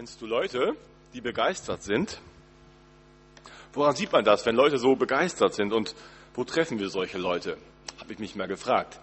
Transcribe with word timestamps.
Kennst 0.00 0.22
du 0.22 0.26
Leute, 0.26 0.76
die 1.12 1.20
begeistert 1.20 1.82
sind? 1.82 2.22
Woran 3.74 3.94
sieht 3.94 4.10
man 4.10 4.24
das, 4.24 4.46
wenn 4.46 4.56
Leute 4.56 4.78
so 4.78 4.96
begeistert 4.96 5.52
sind? 5.52 5.74
Und 5.74 5.94
wo 6.32 6.42
treffen 6.42 6.78
wir 6.78 6.88
solche 6.88 7.18
Leute? 7.18 7.58
Habe 7.98 8.14
ich 8.14 8.18
mich 8.18 8.34
mal 8.34 8.48
gefragt. 8.48 8.98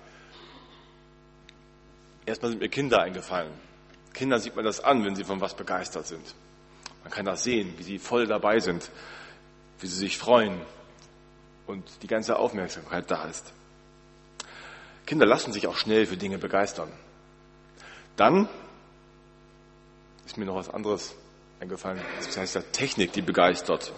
Erstmal 2.26 2.50
sind 2.50 2.62
mir 2.62 2.70
Kinder 2.70 3.00
eingefallen. 3.00 3.52
Kinder 4.12 4.40
sieht 4.40 4.56
man 4.56 4.66
das 4.66 4.80
an, 4.80 5.06
wenn 5.06 5.16
sie 5.16 5.24
von 5.24 5.40
was 5.40 5.54
begeistert 5.54 6.08
sind. 6.08 6.34
Man 7.04 7.12
kann 7.12 7.26
das 7.26 7.44
sehen, 7.44 7.76
wie 7.78 7.84
sie 7.84 8.00
voll 8.00 8.26
dabei 8.26 8.58
sind, 8.58 8.90
wie 9.80 9.86
sie 9.86 9.98
sich 9.98 10.18
freuen 10.18 10.60
und 11.68 11.84
die 12.02 12.08
ganze 12.08 12.40
Aufmerksamkeit 12.40 13.12
da 13.12 13.26
ist. 13.26 13.54
Kinder 15.06 15.28
lassen 15.28 15.54
sich 15.54 15.68
auch 15.68 15.78
schnell 15.78 16.08
für 16.08 16.18
Dinge 16.18 16.40
begeistern. 16.40 16.92
Dann 18.16 18.50
ist 20.28 20.38
mir 20.38 20.44
noch 20.44 20.56
was 20.56 20.70
anderes 20.70 21.16
eingefallen. 21.62 22.02
Das 22.18 22.38
heißt 22.38 22.56
ja 22.56 22.62
Technik, 22.74 23.14
die 23.14 23.22
begeistert. 23.22 23.94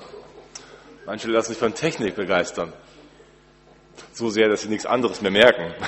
Manche 1.07 1.27
lassen 1.27 1.49
sich 1.49 1.57
von 1.57 1.73
Technik 1.73 2.15
begeistern. 2.15 2.71
So 4.13 4.29
sehr, 4.29 4.47
dass 4.47 4.61
sie 4.61 4.69
nichts 4.69 4.85
anderes 4.85 5.21
mehr 5.21 5.31
merken. 5.31 5.73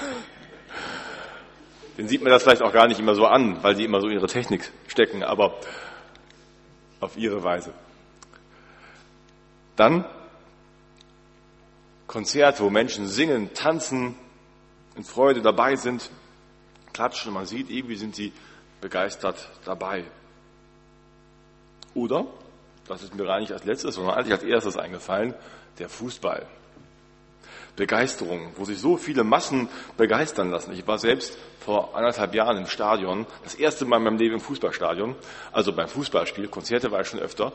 Den 1.97 2.07
sieht 2.07 2.23
man 2.23 2.31
das 2.31 2.41
vielleicht 2.41 2.63
auch 2.63 2.73
gar 2.73 2.87
nicht 2.87 2.99
immer 2.99 3.13
so 3.13 3.27
an, 3.27 3.61
weil 3.61 3.75
sie 3.75 3.85
immer 3.85 4.01
so 4.01 4.07
in 4.07 4.13
ihre 4.13 4.25
Technik 4.25 4.71
stecken, 4.87 5.21
aber 5.21 5.59
auf 6.99 7.15
ihre 7.17 7.43
Weise. 7.43 7.71
Dann 9.75 10.05
Konzerte, 12.07 12.63
wo 12.63 12.71
Menschen 12.71 13.07
singen, 13.07 13.53
tanzen, 13.53 14.15
in 14.95 15.03
Freude 15.03 15.41
dabei 15.41 15.75
sind, 15.75 16.09
klatschen 16.93 17.31
man 17.31 17.45
sieht, 17.45 17.69
irgendwie 17.69 17.95
sind 17.95 18.15
sie 18.15 18.33
begeistert 18.81 19.47
dabei. 19.65 20.05
Oder, 21.93 22.25
das 22.87 23.03
ist 23.03 23.15
mir 23.15 23.25
gar 23.25 23.39
nicht 23.39 23.51
als 23.51 23.65
letztes, 23.65 23.95
sondern 23.95 24.15
eigentlich 24.15 24.33
als 24.33 24.43
erstes 24.43 24.77
eingefallen, 24.77 25.33
der 25.79 25.89
Fußball. 25.89 26.45
Begeisterung, 27.75 28.51
wo 28.57 28.65
sich 28.65 28.79
so 28.79 28.97
viele 28.97 29.23
Massen 29.23 29.69
begeistern 29.97 30.51
lassen. 30.51 30.73
Ich 30.73 30.85
war 30.87 30.97
selbst 30.97 31.37
vor 31.61 31.95
anderthalb 31.95 32.33
Jahren 32.35 32.57
im 32.57 32.67
Stadion, 32.67 33.25
das 33.43 33.55
erste 33.55 33.85
Mal 33.85 33.97
in 33.97 34.03
meinem 34.03 34.17
Leben 34.17 34.35
im 34.35 34.41
Fußballstadion, 34.41 35.15
also 35.51 35.73
beim 35.73 35.87
Fußballspiel, 35.87 36.47
Konzerte 36.49 36.91
war 36.91 37.01
ich 37.01 37.07
schon 37.07 37.19
öfter 37.19 37.53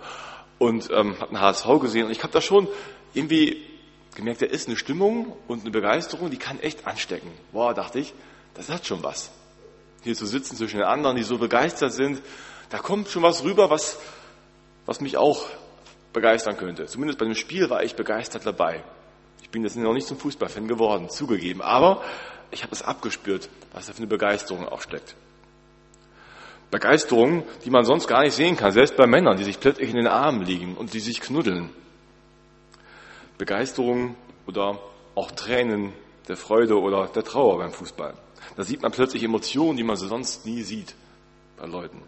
und 0.59 0.91
ähm, 0.91 1.21
habe 1.21 1.31
einen 1.31 1.41
HSV 1.41 1.67
gesehen 1.81 2.07
und 2.07 2.13
ich 2.13 2.23
habe 2.23 2.33
da 2.33 2.41
schon 2.41 2.67
irgendwie 3.13 3.63
gemerkt, 4.15 4.43
da 4.43 4.47
ist 4.47 4.69
eine 4.69 4.77
Stimmung 4.77 5.37
und 5.47 5.63
eine 5.63 5.71
Begeisterung, 5.71 6.31
die 6.31 6.39
kann 6.39 6.59
echt 6.61 6.87
anstecken. 6.87 7.31
Boah, 7.53 7.75
dachte 7.75 7.99
ich, 7.99 8.15
das 8.55 8.71
hat 8.71 8.87
schon 8.87 9.03
was. 9.03 9.31
Hier 10.03 10.15
zu 10.15 10.25
sitzen 10.25 10.57
zwischen 10.57 10.79
den 10.79 10.87
anderen, 10.87 11.17
die 11.17 11.23
so 11.23 11.37
begeistert 11.39 11.93
sind, 11.93 12.23
da 12.71 12.79
kommt 12.79 13.09
schon 13.09 13.23
was 13.23 13.45
rüber, 13.45 13.71
was, 13.71 13.99
was 14.87 15.01
mich 15.01 15.17
auch 15.17 15.47
begeistern 16.13 16.57
könnte. 16.57 16.87
Zumindest 16.87 17.19
bei 17.19 17.27
dem 17.27 17.35
Spiel 17.35 17.69
war 17.69 17.85
ich 17.85 17.95
begeistert 17.95 18.47
dabei. 18.47 18.83
Ich 19.43 19.51
bin 19.51 19.63
jetzt 19.63 19.77
noch 19.77 19.93
nicht 19.93 20.07
zum 20.07 20.19
Fußballfan 20.19 20.67
geworden, 20.67 21.11
zugegeben, 21.11 21.61
aber 21.61 22.03
ich 22.51 22.63
habe 22.63 22.73
es 22.73 22.83
abgespürt, 22.83 23.49
was 23.73 23.87
da 23.87 23.93
für 23.93 23.99
eine 23.99 24.07
Begeisterung 24.07 24.67
auch 24.67 24.81
steckt. 24.81 25.15
Begeisterung, 26.71 27.45
die 27.65 27.71
man 27.71 27.85
sonst 27.85 28.09
gar 28.09 28.23
nicht 28.23 28.35
sehen 28.35 28.57
kann, 28.57 28.73
selbst 28.73 28.97
bei 28.97 29.07
Männern, 29.07 29.37
die 29.37 29.45
sich 29.45 29.61
plötzlich 29.61 29.91
in 29.91 29.97
den 29.97 30.09
Armen 30.09 30.43
liegen 30.43 30.77
und 30.77 30.95
die 30.95 31.01
sich 31.01 31.21
knuddeln. 31.21 31.71
Begeisterung 33.39 34.17
oder 34.47 34.81
auch 35.15 35.31
Tränen 35.31 35.93
der 36.29 36.37
Freude 36.37 36.81
oder 36.81 37.07
der 37.07 37.23
Trauer 37.23 37.59
beim 37.59 37.73
Fußball. 37.73 38.15
Da 38.57 38.63
sieht 38.65 38.83
man 38.83 38.91
plötzlich 38.91 39.23
Emotionen, 39.23 39.77
die 39.77 39.85
man 39.85 39.97
sonst 39.97 40.45
nie 40.47 40.63
sieht 40.63 40.95
bei 41.57 41.67
Leuten. 41.67 42.03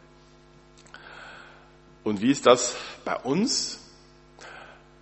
Und 2.09 2.23
wie 2.23 2.31
ist 2.31 2.47
das 2.47 2.75
bei 3.05 3.17
uns? 3.17 3.79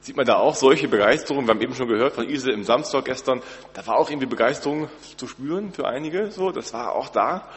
Sieht 0.00 0.16
man 0.16 0.26
da 0.26 0.36
auch 0.36 0.56
solche 0.56 0.88
Begeisterung? 0.88 1.46
Wir 1.46 1.54
haben 1.54 1.60
eben 1.60 1.74
schon 1.74 1.88
gehört 1.88 2.14
von 2.14 2.28
Ise 2.28 2.50
im 2.50 2.64
Samstag 2.64 3.04
gestern. 3.04 3.42
Da 3.74 3.86
war 3.86 3.96
auch 3.96 4.10
irgendwie 4.10 4.26
Begeisterung 4.26 4.88
zu 5.16 5.26
spüren 5.28 5.72
für 5.72 5.86
einige. 5.86 6.30
So, 6.32 6.50
das 6.50 6.72
war 6.72 6.92
auch 6.94 7.08
da. 7.08 7.48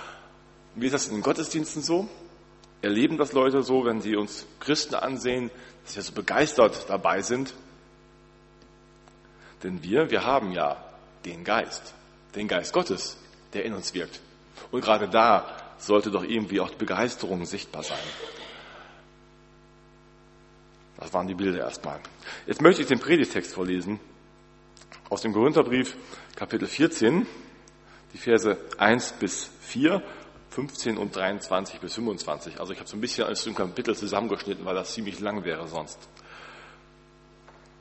Wie 0.76 0.86
ist 0.86 0.94
das 0.94 1.08
in 1.08 1.16
den 1.16 1.24
Gottesdiensten 1.24 1.82
so? 1.82 2.08
Erleben 2.82 3.18
das 3.18 3.34
Leute 3.34 3.64
so, 3.64 3.86
wenn 3.86 4.02
sie 4.02 4.16
uns 4.16 4.46
Christen 4.60 4.96
ansehen, 4.96 5.52
dass 5.84 5.96
wir 5.96 6.04
so 6.04 6.14
begeistert 6.14 6.86
dabei 6.88 7.22
sind? 7.22 7.54
Denn 9.64 9.84
wir, 9.84 10.12
wir 10.12 10.26
haben 10.26 10.52
ja 10.52 10.78
den 11.26 11.44
Geist, 11.44 11.94
den 12.36 12.48
Geist 12.48 12.72
Gottes, 12.72 13.18
der 13.54 13.66
in 13.66 13.74
uns 13.74 13.94
wirkt. 13.94 14.22
Und 14.72 14.82
gerade 14.82 15.10
da 15.10 15.58
sollte 15.80 16.12
doch 16.12 16.24
irgendwie 16.24 16.60
auch 16.60 16.70
die 16.70 16.78
Begeisterung 16.78 17.46
sichtbar 17.46 17.84
sein. 17.84 17.98
Das 21.00 21.14
waren 21.14 21.28
die 21.28 21.34
Bilder 21.34 21.60
erstmal. 21.60 22.00
Jetzt 22.46 22.62
möchte 22.62 22.82
ich 22.82 22.88
den 22.88 23.00
Predigtext 23.00 23.54
vorlesen 23.54 24.00
aus 25.10 25.22
dem 25.22 25.34
Korintherbrief 25.34 25.96
Kapitel 26.36 26.68
14, 26.68 27.26
die 28.14 28.18
Verse 28.18 28.58
1 28.78 29.14
bis 29.14 29.50
4, 29.62 30.04
15 30.50 30.98
und 30.98 31.16
23 31.16 31.80
bis 31.80 31.96
25. 31.96 32.60
Also 32.60 32.74
ich 32.74 32.80
habe 32.80 32.90
so 32.90 32.98
ein 32.98 33.02
bisschen 33.02 33.26
aus 33.26 33.44
dem 33.46 33.56
Kapitel 33.56 33.96
zusammengeschnitten, 33.96 34.66
weil 34.66 34.76
das 34.76 34.94
ziemlich 34.94 35.20
lang 35.22 35.46
wäre 35.46 35.68
sonst. 35.68 36.00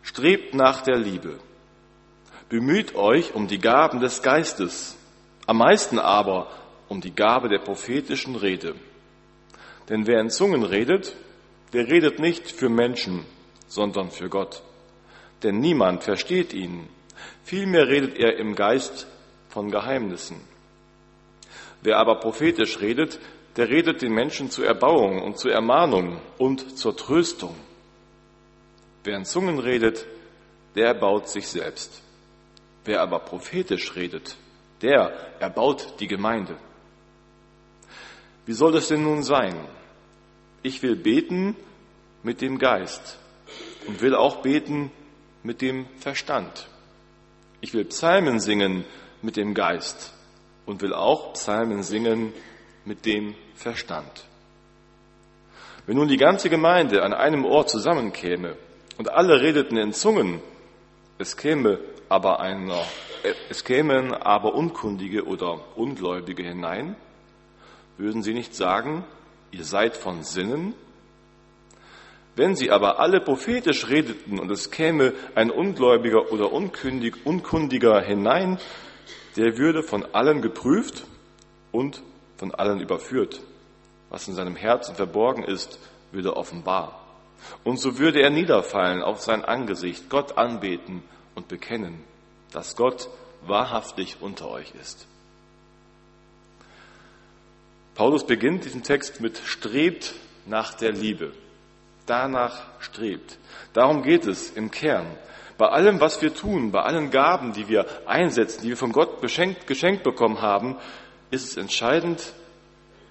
Strebt 0.02 0.54
nach 0.54 0.82
der 0.82 0.96
Liebe. 0.96 1.40
Bemüht 2.48 2.94
euch 2.94 3.34
um 3.34 3.48
die 3.48 3.58
Gaben 3.58 4.00
des 4.00 4.22
Geistes, 4.22 4.96
am 5.46 5.58
meisten 5.58 5.98
aber 5.98 6.50
um 6.88 7.00
die 7.00 7.14
Gabe 7.14 7.48
der 7.48 7.58
prophetischen 7.58 8.36
Rede. 8.36 8.74
Denn 9.88 10.06
wer 10.06 10.20
in 10.20 10.30
Zungen 10.30 10.62
redet, 10.62 11.16
der 11.72 11.88
redet 11.88 12.18
nicht 12.18 12.50
für 12.50 12.68
Menschen, 12.68 13.24
sondern 13.66 14.10
für 14.10 14.28
Gott. 14.28 14.62
Denn 15.42 15.60
niemand 15.60 16.04
versteht 16.04 16.52
ihn. 16.52 16.88
Vielmehr 17.44 17.88
redet 17.88 18.16
er 18.16 18.38
im 18.38 18.54
Geist 18.54 19.06
von 19.48 19.70
Geheimnissen. 19.70 20.40
Wer 21.82 21.98
aber 21.98 22.20
prophetisch 22.20 22.80
redet, 22.80 23.20
der 23.56 23.68
redet 23.68 24.02
den 24.02 24.12
Menschen 24.12 24.50
zur 24.50 24.66
Erbauung 24.66 25.22
und 25.22 25.38
zur 25.38 25.52
Ermahnung 25.52 26.20
und 26.38 26.78
zur 26.78 26.96
Tröstung. 26.96 27.54
Wer 29.04 29.16
in 29.16 29.24
Zungen 29.24 29.58
redet, 29.58 30.06
der 30.74 30.88
erbaut 30.88 31.28
sich 31.28 31.48
selbst. 31.48 32.02
Wer 32.84 33.00
aber 33.00 33.20
prophetisch 33.20 33.96
redet, 33.96 34.36
der 34.80 35.40
erbaut 35.40 35.94
die 36.00 36.06
Gemeinde. 36.06 36.56
Wie 38.46 38.52
soll 38.52 38.76
es 38.76 38.88
denn 38.88 39.02
nun 39.02 39.22
sein? 39.22 39.54
Ich 40.68 40.82
will 40.82 40.96
beten 40.96 41.56
mit 42.22 42.42
dem 42.42 42.58
Geist 42.58 43.18
und 43.86 44.02
will 44.02 44.14
auch 44.14 44.42
beten 44.42 44.90
mit 45.42 45.62
dem 45.62 45.86
Verstand. 45.98 46.68
Ich 47.62 47.72
will 47.72 47.86
Psalmen 47.86 48.38
singen 48.38 48.84
mit 49.22 49.38
dem 49.38 49.54
Geist 49.54 50.12
und 50.66 50.82
will 50.82 50.92
auch 50.92 51.32
Psalmen 51.32 51.82
singen 51.82 52.34
mit 52.84 53.06
dem 53.06 53.34
Verstand. 53.54 54.26
Wenn 55.86 55.96
nun 55.96 56.08
die 56.08 56.18
ganze 56.18 56.50
Gemeinde 56.50 57.02
an 57.02 57.14
einem 57.14 57.46
Ort 57.46 57.70
zusammenkäme 57.70 58.54
und 58.98 59.10
alle 59.10 59.40
redeten 59.40 59.78
in 59.78 59.94
Zungen, 59.94 60.42
es 61.16 61.38
käme 61.38 61.78
aber 62.10 62.40
einer, 62.40 62.84
es 63.48 63.64
kämen 63.64 64.12
aber 64.12 64.54
Unkundige 64.54 65.24
oder 65.24 65.78
Ungläubige 65.78 66.42
hinein, 66.42 66.94
würden 67.96 68.22
sie 68.22 68.34
nicht 68.34 68.54
sagen, 68.54 69.06
ihr 69.50 69.64
seid 69.64 69.96
von 69.96 70.22
Sinnen? 70.22 70.74
Wenn 72.36 72.54
sie 72.54 72.70
aber 72.70 73.00
alle 73.00 73.20
prophetisch 73.20 73.88
redeten 73.88 74.38
und 74.38 74.50
es 74.50 74.70
käme 74.70 75.12
ein 75.34 75.50
Ungläubiger 75.50 76.30
oder 76.30 76.52
Unkundiger 76.52 78.00
hinein, 78.00 78.58
der 79.36 79.58
würde 79.58 79.82
von 79.82 80.04
allen 80.12 80.40
geprüft 80.40 81.04
und 81.72 82.02
von 82.36 82.54
allen 82.54 82.80
überführt. 82.80 83.40
Was 84.10 84.28
in 84.28 84.34
seinem 84.34 84.56
Herzen 84.56 84.94
verborgen 84.94 85.42
ist, 85.42 85.78
würde 86.12 86.36
offenbar. 86.36 87.04
Und 87.64 87.78
so 87.78 87.98
würde 87.98 88.20
er 88.20 88.30
niederfallen 88.30 89.02
auf 89.02 89.20
sein 89.20 89.44
Angesicht, 89.44 90.08
Gott 90.08 90.38
anbeten 90.38 91.02
und 91.34 91.48
bekennen, 91.48 92.02
dass 92.52 92.76
Gott 92.76 93.08
wahrhaftig 93.46 94.18
unter 94.20 94.48
euch 94.48 94.72
ist. 94.80 95.06
Paulus 97.98 98.24
beginnt 98.24 98.64
diesen 98.64 98.84
Text 98.84 99.20
mit 99.20 99.38
strebt 99.38 100.14
nach 100.46 100.72
der 100.72 100.92
Liebe. 100.92 101.32
Danach 102.06 102.62
strebt. 102.78 103.38
Darum 103.72 104.04
geht 104.04 104.24
es 104.24 104.50
im 104.50 104.70
Kern. 104.70 105.06
Bei 105.58 105.66
allem, 105.66 105.98
was 105.98 106.22
wir 106.22 106.32
tun, 106.32 106.70
bei 106.70 106.82
allen 106.82 107.10
Gaben, 107.10 107.54
die 107.54 107.66
wir 107.66 107.86
einsetzen, 108.06 108.62
die 108.62 108.68
wir 108.68 108.76
von 108.76 108.92
Gott 108.92 109.20
beschenkt, 109.20 109.66
geschenkt 109.66 110.04
bekommen 110.04 110.40
haben, 110.40 110.76
ist 111.32 111.48
es 111.48 111.56
entscheidend, 111.56 112.34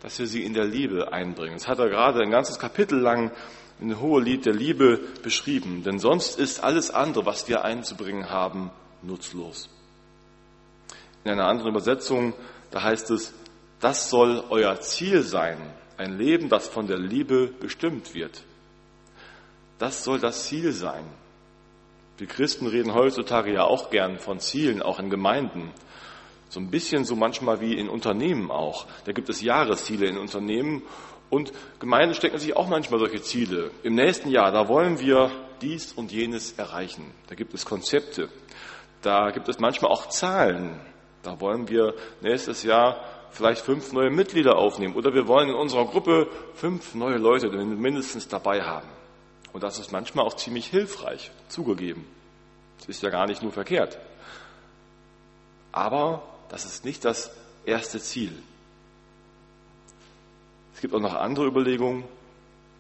dass 0.01 0.19
wir 0.19 0.25
sie 0.25 0.45
in 0.45 0.53
der 0.53 0.63
Liebe 0.63 1.11
einbringen. 1.11 1.55
Das 1.55 1.67
hat 1.67 1.79
er 1.79 1.89
gerade 1.89 2.21
ein 2.21 2.31
ganzes 2.31 2.57
Kapitel 2.57 2.97
lang 2.97 3.31
in 3.81 3.89
dem 3.89 3.99
Hohelied 3.99 4.45
der 4.45 4.53
Liebe 4.53 5.01
beschrieben. 5.21 5.83
Denn 5.83 5.99
sonst 5.99 6.39
ist 6.39 6.63
alles 6.63 6.91
andere, 6.91 7.25
was 7.25 7.49
wir 7.49 7.65
einzubringen 7.65 8.29
haben, 8.29 8.71
nutzlos. 9.01 9.69
In 11.25 11.31
einer 11.31 11.47
anderen 11.47 11.71
Übersetzung, 11.71 12.33
da 12.71 12.83
heißt 12.83 13.11
es, 13.11 13.33
das 13.79 14.09
soll 14.09 14.43
euer 14.49 14.79
Ziel 14.79 15.23
sein, 15.23 15.57
Ein 15.97 16.17
Leben, 16.19 16.47
das 16.47 16.67
von 16.67 16.85
der 16.85 16.99
Liebe 16.99 17.47
bestimmt 17.47 18.13
wird. 18.13 18.43
Das 19.79 20.03
soll 20.03 20.19
das 20.19 20.45
Ziel 20.45 20.71
sein. 20.71 21.05
Wir 22.19 22.27
Christen 22.27 22.67
reden 22.67 22.93
heutzutage 22.93 23.53
ja 23.53 23.63
auch 23.63 23.89
gern 23.89 24.19
von 24.19 24.39
Zielen, 24.39 24.81
auch 24.81 24.99
in 24.99 25.09
Gemeinden. 25.09 25.71
So 26.49 26.59
ein 26.59 26.69
bisschen 26.69 27.03
so 27.03 27.15
manchmal 27.15 27.61
wie 27.61 27.73
in 27.73 27.89
Unternehmen 27.89 28.51
auch. 28.51 28.85
Da 29.05 29.11
gibt 29.11 29.29
es 29.29 29.41
Jahresziele 29.41 30.07
in 30.07 30.17
Unternehmen 30.17 30.83
und 31.29 31.51
Gemeinden 31.79 32.15
stecken 32.15 32.37
sich 32.37 32.55
auch 32.55 32.67
manchmal 32.67 32.99
solche 32.99 33.21
Ziele. 33.21 33.71
Im 33.83 33.95
nächsten 33.95 34.29
Jahr, 34.29 34.51
da 34.51 34.67
wollen 34.67 34.99
wir 34.99 35.29
dies 35.61 35.93
und 35.93 36.11
jenes 36.11 36.53
erreichen. 36.53 37.11
Da 37.27 37.35
gibt 37.35 37.53
es 37.53 37.65
Konzepte. 37.65 38.29
Da 39.01 39.31
gibt 39.31 39.49
es 39.49 39.59
manchmal 39.59 39.91
auch 39.91 40.09
Zahlen. 40.09 40.79
Da 41.23 41.39
wollen 41.41 41.67
wir 41.67 41.93
nächstes 42.21 42.63
Jahr 42.63 43.03
vielleicht 43.37 43.63
fünf 43.63 43.93
neue 43.93 44.09
Mitglieder 44.09 44.57
aufnehmen 44.57 44.95
oder 44.95 45.13
wir 45.13 45.27
wollen 45.27 45.49
in 45.49 45.55
unserer 45.55 45.85
Gruppe 45.85 46.27
fünf 46.55 46.95
neue 46.95 47.17
Leute 47.17 47.49
mindestens 47.49 48.27
dabei 48.27 48.63
haben. 48.63 48.87
Und 49.53 49.63
das 49.63 49.79
ist 49.79 49.91
manchmal 49.91 50.25
auch 50.25 50.35
ziemlich 50.35 50.67
hilfreich, 50.67 51.31
zugegeben. 51.47 52.05
Das 52.79 52.89
ist 52.89 53.03
ja 53.03 53.09
gar 53.09 53.27
nicht 53.27 53.43
nur 53.43 53.51
verkehrt. 53.51 53.99
Aber 55.71 56.23
das 56.49 56.65
ist 56.65 56.83
nicht 56.83 57.05
das 57.05 57.31
erste 57.63 57.99
Ziel. 57.99 58.33
Es 60.73 60.81
gibt 60.81 60.93
auch 60.93 60.99
noch 60.99 61.13
andere 61.13 61.45
Überlegungen, 61.45 62.03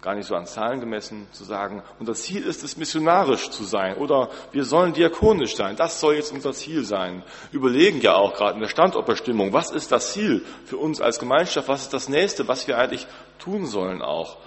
gar 0.01 0.15
nicht 0.15 0.27
so 0.27 0.35
an 0.35 0.45
Zahlen 0.45 0.79
gemessen, 0.79 1.27
zu 1.31 1.43
sagen, 1.43 1.81
unser 1.99 2.13
Ziel 2.13 2.43
ist 2.43 2.63
es, 2.63 2.77
missionarisch 2.77 3.49
zu 3.49 3.63
sein 3.63 3.95
oder 3.97 4.29
wir 4.51 4.63
sollen 4.63 4.93
diakonisch 4.93 5.55
sein. 5.55 5.75
Das 5.75 5.99
soll 5.99 6.15
jetzt 6.15 6.31
unser 6.31 6.53
Ziel 6.53 6.83
sein. 6.83 7.23
Überlegen 7.51 8.01
ja 8.01 8.15
auch 8.15 8.33
gerade 8.35 8.55
in 8.55 8.61
der 8.61 8.67
Standortbestimmung, 8.67 9.53
was 9.53 9.71
ist 9.71 9.91
das 9.91 10.13
Ziel 10.13 10.45
für 10.65 10.77
uns 10.77 11.01
als 11.01 11.19
Gemeinschaft, 11.19 11.67
was 11.67 11.83
ist 11.83 11.93
das 11.93 12.09
Nächste, 12.09 12.47
was 12.47 12.67
wir 12.67 12.77
eigentlich 12.77 13.07
tun 13.39 13.65
sollen 13.65 14.01
auch. 14.01 14.37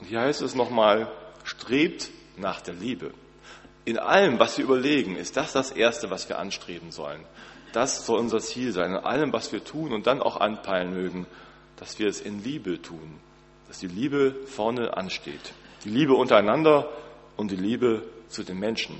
Und 0.00 0.06
hier 0.06 0.20
heißt 0.20 0.40
es 0.40 0.54
nochmal, 0.54 1.10
strebt 1.44 2.10
nach 2.36 2.60
der 2.62 2.74
Liebe. 2.74 3.12
In 3.84 3.98
allem, 3.98 4.38
was 4.38 4.56
wir 4.56 4.64
überlegen, 4.64 5.16
ist 5.16 5.36
das 5.36 5.52
das 5.52 5.70
Erste, 5.70 6.10
was 6.10 6.28
wir 6.28 6.38
anstreben 6.38 6.90
sollen. 6.90 7.24
Das 7.72 8.06
soll 8.06 8.18
unser 8.18 8.40
Ziel 8.40 8.72
sein, 8.72 8.92
in 8.92 8.96
allem, 8.96 9.32
was 9.32 9.52
wir 9.52 9.62
tun 9.62 9.92
und 9.92 10.06
dann 10.06 10.22
auch 10.22 10.38
anpeilen 10.38 10.92
mögen, 10.92 11.26
dass 11.76 11.98
wir 11.98 12.08
es 12.08 12.20
in 12.20 12.42
Liebe 12.42 12.82
tun, 12.82 13.20
dass 13.70 13.78
die 13.78 13.86
Liebe 13.86 14.34
vorne 14.46 14.96
ansteht. 14.96 15.54
Die 15.84 15.90
Liebe 15.90 16.14
untereinander 16.14 16.90
und 17.36 17.52
die 17.52 17.56
Liebe 17.56 18.02
zu 18.26 18.42
den 18.42 18.58
Menschen. 18.58 18.96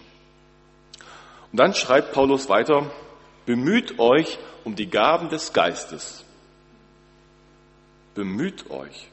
Und 1.51 1.59
dann 1.59 1.75
schreibt 1.75 2.13
Paulus 2.13 2.49
weiter, 2.49 2.89
bemüht 3.47 3.99
euch 3.99 4.39
um 4.63 4.77
die 4.77 4.89
Gaben 4.89 5.29
des 5.29 5.53
Geistes. 5.53 6.25
Bemüht 8.15 8.71
euch. 8.71 9.09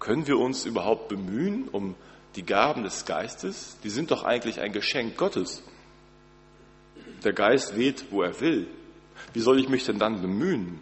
Können 0.00 0.26
wir 0.26 0.38
uns 0.38 0.64
überhaupt 0.64 1.08
bemühen 1.08 1.68
um 1.68 1.94
die 2.34 2.46
Gaben 2.46 2.84
des 2.84 3.04
Geistes? 3.04 3.76
Die 3.84 3.90
sind 3.90 4.10
doch 4.10 4.24
eigentlich 4.24 4.62
ein 4.62 4.72
Geschenk 4.72 5.18
Gottes. 5.18 5.62
Der 7.22 7.34
Geist 7.34 7.76
weht, 7.76 8.06
wo 8.10 8.22
er 8.22 8.40
will. 8.40 8.66
Wie 9.34 9.40
soll 9.40 9.60
ich 9.60 9.68
mich 9.68 9.84
denn 9.84 9.98
dann 9.98 10.22
bemühen? 10.22 10.80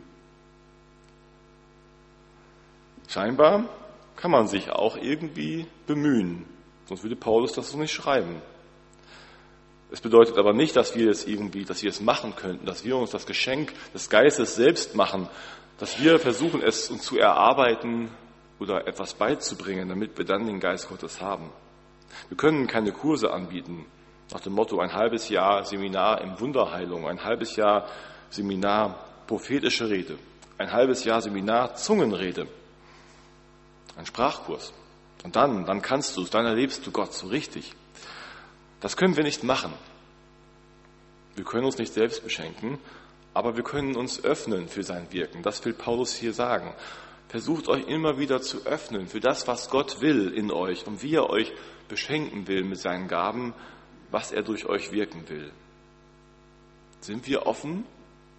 Scheinbar 3.08 3.68
kann 4.16 4.30
man 4.30 4.48
sich 4.48 4.70
auch 4.70 4.96
irgendwie 4.96 5.66
bemühen, 5.86 6.44
sonst 6.86 7.02
würde 7.02 7.16
Paulus 7.16 7.52
das 7.52 7.70
so 7.70 7.78
nicht 7.78 7.92
schreiben. 7.92 8.40
Es 9.92 10.00
bedeutet 10.00 10.36
aber 10.36 10.52
nicht, 10.52 10.74
dass 10.74 10.96
wir 10.96 11.08
es 11.10 11.26
irgendwie, 11.26 11.64
dass 11.64 11.82
wir 11.82 11.90
es 11.90 12.00
machen 12.00 12.34
könnten, 12.34 12.66
dass 12.66 12.84
wir 12.84 12.96
uns 12.96 13.10
das 13.10 13.26
Geschenk 13.26 13.72
des 13.94 14.10
Geistes 14.10 14.56
selbst 14.56 14.96
machen, 14.96 15.28
dass 15.78 16.02
wir 16.02 16.18
versuchen, 16.18 16.62
es 16.62 16.90
uns 16.90 17.02
zu 17.02 17.18
erarbeiten 17.18 18.10
oder 18.58 18.88
etwas 18.88 19.14
beizubringen, 19.14 19.88
damit 19.88 20.18
wir 20.18 20.24
dann 20.24 20.46
den 20.46 20.58
Geist 20.58 20.88
Gottes 20.88 21.20
haben. 21.20 21.50
Wir 22.28 22.36
können 22.36 22.66
keine 22.66 22.92
Kurse 22.92 23.30
anbieten, 23.32 23.86
nach 24.32 24.40
dem 24.40 24.54
Motto 24.54 24.80
ein 24.80 24.92
halbes 24.92 25.28
Jahr 25.28 25.64
Seminar 25.64 26.20
in 26.22 26.40
Wunderheilung, 26.40 27.06
ein 27.06 27.22
halbes 27.22 27.54
Jahr 27.54 27.86
Seminar 28.30 28.98
prophetische 29.28 29.88
Rede, 29.88 30.18
ein 30.58 30.72
halbes 30.72 31.04
Jahr 31.04 31.20
Seminar 31.20 31.76
Zungenrede 31.76 32.48
ein 33.96 34.06
Sprachkurs. 34.06 34.72
Und 35.24 35.36
dann, 35.36 35.64
dann 35.64 35.82
kannst 35.82 36.16
du 36.16 36.22
es, 36.22 36.30
dann 36.30 36.46
erlebst 36.46 36.86
du 36.86 36.90
Gott 36.90 37.12
so 37.12 37.26
richtig. 37.28 37.72
Das 38.80 38.96
können 38.96 39.16
wir 39.16 39.24
nicht 39.24 39.42
machen. 39.42 39.72
Wir 41.34 41.44
können 41.44 41.64
uns 41.64 41.78
nicht 41.78 41.92
selbst 41.92 42.22
beschenken, 42.22 42.78
aber 43.34 43.56
wir 43.56 43.64
können 43.64 43.96
uns 43.96 44.24
öffnen 44.24 44.68
für 44.68 44.82
sein 44.82 45.12
Wirken. 45.12 45.42
Das 45.42 45.64
will 45.64 45.74
Paulus 45.74 46.14
hier 46.14 46.32
sagen. 46.32 46.74
Versucht 47.28 47.68
euch 47.68 47.86
immer 47.88 48.18
wieder 48.18 48.40
zu 48.40 48.64
öffnen 48.64 49.08
für 49.08 49.20
das, 49.20 49.48
was 49.48 49.68
Gott 49.68 50.00
will 50.00 50.32
in 50.32 50.52
euch 50.52 50.86
und 50.86 51.02
wie 51.02 51.14
er 51.14 51.28
euch 51.28 51.52
beschenken 51.88 52.46
will 52.46 52.64
mit 52.64 52.78
seinen 52.78 53.08
Gaben, 53.08 53.52
was 54.10 54.32
er 54.32 54.42
durch 54.42 54.66
euch 54.66 54.92
wirken 54.92 55.28
will. 55.28 55.52
Sind 57.00 57.26
wir 57.26 57.46
offen 57.46 57.84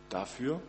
dafür? 0.10 0.62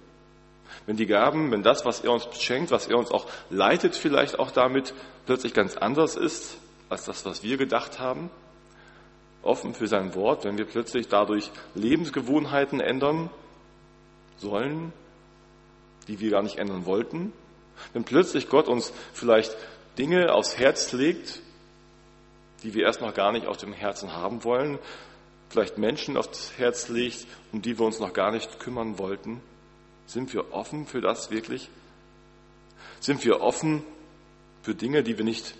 Wenn 0.87 0.97
die 0.97 1.07
Gaben, 1.07 1.51
wenn 1.51 1.63
das, 1.63 1.85
was 1.85 2.01
er 2.01 2.13
uns 2.13 2.27
schenkt, 2.41 2.71
was 2.71 2.87
er 2.87 2.99
uns 2.99 3.11
auch 3.11 3.27
leitet, 3.51 3.97
vielleicht 3.97 4.39
auch 4.39 4.51
damit 4.51 4.95
plötzlich 5.27 5.55
ganz 5.55 5.77
anders 5.77 6.17
ist 6.17 6.59
als 6.89 7.05
das, 7.05 7.25
was 7.25 7.43
wir 7.43 7.57
gedacht 7.57 7.99
haben, 7.99 8.31
offen 9.43 9.75
für 9.75 9.87
sein 9.87 10.15
Wort, 10.15 10.45
wenn 10.45 10.59
wir 10.59 10.65
plötzlich 10.65 11.09
dadurch 11.09 11.51
Lebensgewohnheiten 11.75 12.81
ändern 12.81 13.31
sollen, 14.39 14.93
die 16.07 16.21
wir 16.21 16.31
gar 16.31 16.43
nicht 16.43 16.59
ändern 16.59 16.87
wollten, 16.87 17.33
wenn 17.93 18.05
plötzlich 18.05 18.49
Gott 18.49 18.69
uns 18.69 18.93
vielleicht 19.13 19.57
Dinge 19.99 20.33
aufs 20.33 20.59
Herz 20.59 20.93
legt, 20.93 21.41
die 22.63 22.75
wir 22.75 22.85
erst 22.85 23.01
noch 23.01 23.15
gar 23.15 23.33
nicht 23.33 23.47
auf 23.47 23.57
dem 23.57 23.73
Herzen 23.73 24.15
haben 24.15 24.45
wollen, 24.45 24.79
vielleicht 25.49 25.79
Menschen 25.79 26.17
aufs 26.17 26.53
Herz 26.57 26.89
legt, 26.89 27.27
um 27.53 27.63
die 27.63 27.79
wir 27.79 27.87
uns 27.87 28.01
noch 28.01 28.13
gar 28.13 28.33
nicht 28.33 28.59
kümmern 28.59 28.99
wollten. 28.99 29.41
Sind 30.09 30.33
wir 30.33 30.55
offen 30.55 30.87
für 30.87 31.03
das 31.03 31.31
wirklich? 31.31 31.69
Sind 32.99 33.25
wir 33.27 33.43
offen 33.43 33.83
für 34.63 34.75
Dinge, 34.75 35.03
die 35.03 35.19
wir 35.19 35.25
nicht 35.25 35.55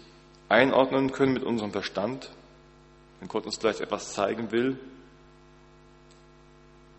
einordnen 0.49 1.13
können 1.13 1.35
mit 1.35 1.45
unserem 1.45 1.71
Verstand? 1.71 2.31
Wenn 3.21 3.29
Gott 3.29 3.45
uns 3.45 3.59
vielleicht 3.59 3.81
etwas 3.81 4.15
zeigen 4.15 4.51
will, 4.51 4.79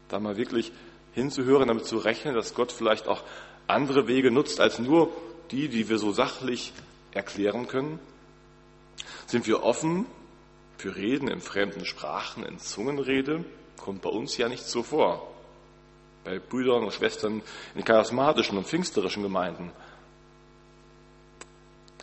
da 0.10 0.20
mal 0.20 0.38
wirklich 0.38 0.72
hinzuhören, 1.14 1.68
damit 1.68 1.88
zu 1.88 1.98
rechnen, 1.98 2.36
dass 2.36 2.54
Gott 2.54 2.72
vielleicht 2.72 3.08
auch 3.08 3.24
andere 3.66 4.08
Wege 4.08 4.30
nutzt 4.30 4.60
als 4.60 4.78
nur 4.78 5.12
die, 5.50 5.70
die 5.70 5.90
wir 5.90 5.98
so 5.98 6.12
sachlich 6.12 6.72
erklären 7.14 7.68
können? 7.68 7.98
Sind 9.26 9.48
wir 9.48 9.64
offen 9.64 10.06
für 10.78 10.96
Reden 10.96 11.28
in 11.28 11.42
fremden 11.42 11.84
Sprachen, 11.84 12.46
in 12.46 12.60
Zungenrede? 12.60 13.44
Kommt 13.78 14.04
bei 14.04 14.10
uns 14.10 14.38
ja 14.38 14.50
nicht 14.50 14.66
so 14.66 14.84
vor 14.84 15.39
bei 16.24 16.40
Brüdern 16.40 16.84
und 16.84 16.94
Schwestern 16.94 17.42
in 17.76 17.84
charismatischen 17.84 18.58
und 18.58 18.68
pfingsterischen 18.68 19.24
Gemeinden. 19.24 19.72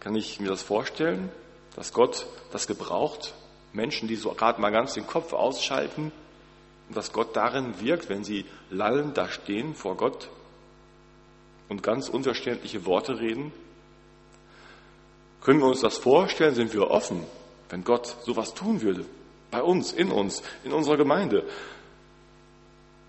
Kann 0.01 0.15
ich 0.15 0.41
mir 0.41 0.49
das 0.49 0.63
vorstellen, 0.63 1.31
dass 1.75 1.93
Gott 1.93 2.27
das 2.53 2.67
gebraucht, 2.67 3.35
Menschen, 3.73 4.09
die 4.09 4.17
so 4.17 4.31
gerade 4.31 4.61
mal 4.61 4.71
ganz 4.71 4.95
den 4.95 5.07
Kopf 5.07 5.33
ausschalten, 5.33 6.13
und 6.89 6.97
dass 6.97 7.13
Gott 7.13 7.35
darin 7.35 7.81
wirkt, 7.81 8.09
wenn 8.09 8.25
sie 8.25 8.45
lallend 8.71 9.17
da 9.17 9.29
stehen 9.29 9.75
vor 9.75 9.97
Gott 9.97 10.29
und 11.69 11.83
ganz 11.83 12.09
unverständliche 12.09 12.87
Worte 12.87 13.19
reden? 13.19 13.53
Können 15.41 15.61
wir 15.61 15.67
uns 15.67 15.81
das 15.81 15.99
vorstellen? 15.99 16.55
Sind 16.55 16.73
wir 16.73 16.91
offen, 16.91 17.25
wenn 17.69 17.85
Gott 17.85 18.17
sowas 18.25 18.55
tun 18.55 18.83
würde? 18.83 19.05
Bei 19.51 19.63
uns, 19.63 19.93
in 19.93 20.11
uns, 20.11 20.43
in 20.65 20.73
unserer 20.73 20.97
Gemeinde 20.97 21.45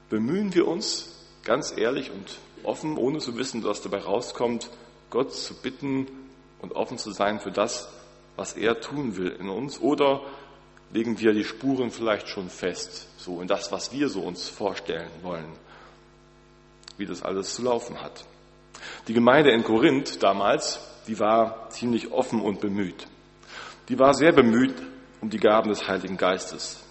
bemühen 0.10 0.54
wir 0.54 0.68
uns 0.68 1.14
ganz 1.44 1.74
ehrlich 1.76 2.12
und 2.12 2.38
offen, 2.64 2.98
ohne 2.98 3.20
zu 3.20 3.38
wissen, 3.38 3.64
was 3.64 3.82
dabei 3.82 4.00
rauskommt, 4.00 4.70
Gott 5.10 5.34
zu 5.34 5.54
bitten 5.56 6.08
und 6.60 6.74
offen 6.74 6.98
zu 6.98 7.12
sein 7.12 7.40
für 7.40 7.52
das, 7.52 7.88
was 8.36 8.54
er 8.54 8.80
tun 8.82 9.18
will 9.18 9.36
in 9.40 9.50
uns? 9.50 9.80
Oder 9.80 10.22
legen 10.92 11.20
wir 11.20 11.34
die 11.34 11.44
Spuren 11.44 11.92
vielleicht 11.92 12.28
schon 12.28 12.50
fest, 12.50 13.08
so 13.18 13.42
in 13.42 13.48
das, 13.48 13.72
was 13.72 13.92
wir 13.92 14.10
so 14.10 14.22
uns 14.22 14.50
vorstellen 14.50 15.10
wollen, 15.22 15.52
wie 16.98 17.06
das 17.06 17.24
alles 17.24 17.56
zu 17.56 17.64
laufen 17.64 18.02
hat? 18.02 18.26
Die 19.08 19.14
Gemeinde 19.14 19.52
in 19.52 19.64
Korinth 19.64 20.22
damals, 20.22 20.80
die 21.08 21.20
war 21.20 21.70
ziemlich 21.70 22.12
offen 22.12 22.42
und 22.42 22.60
bemüht. 22.60 23.08
Die 23.90 23.98
war 23.98 24.14
sehr 24.14 24.34
bemüht 24.34 24.76
um 25.22 25.30
die 25.30 25.40
Gaben 25.40 25.70
des 25.70 25.88
Heiligen 25.88 26.18
Geistes. 26.18 26.84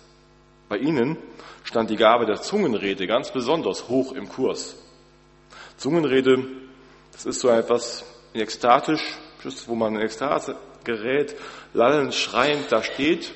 Bei 0.69 0.79
ihnen 0.79 1.17
stand 1.65 1.91
die 1.91 1.97
Gabe 1.97 2.27
der 2.27 2.41
Zungenrede 2.43 3.07
ganz 3.07 3.33
besonders 3.33 3.89
hoch 3.89 4.13
im 4.13 4.29
Kurs. 4.29 4.77
Zungenrede, 5.77 6.45
das 7.13 7.27
ist 7.27 7.41
so 7.41 7.49
etwas 7.49 8.05
ekstatisch, 8.35 9.19
wo 9.67 9.75
man 9.75 9.95
in 9.95 10.01
Ekstase 10.03 10.57
gerät, 10.85 11.37
lallend, 11.73 12.15
schreiend 12.15 12.71
da 12.71 12.83
steht, 12.83 13.33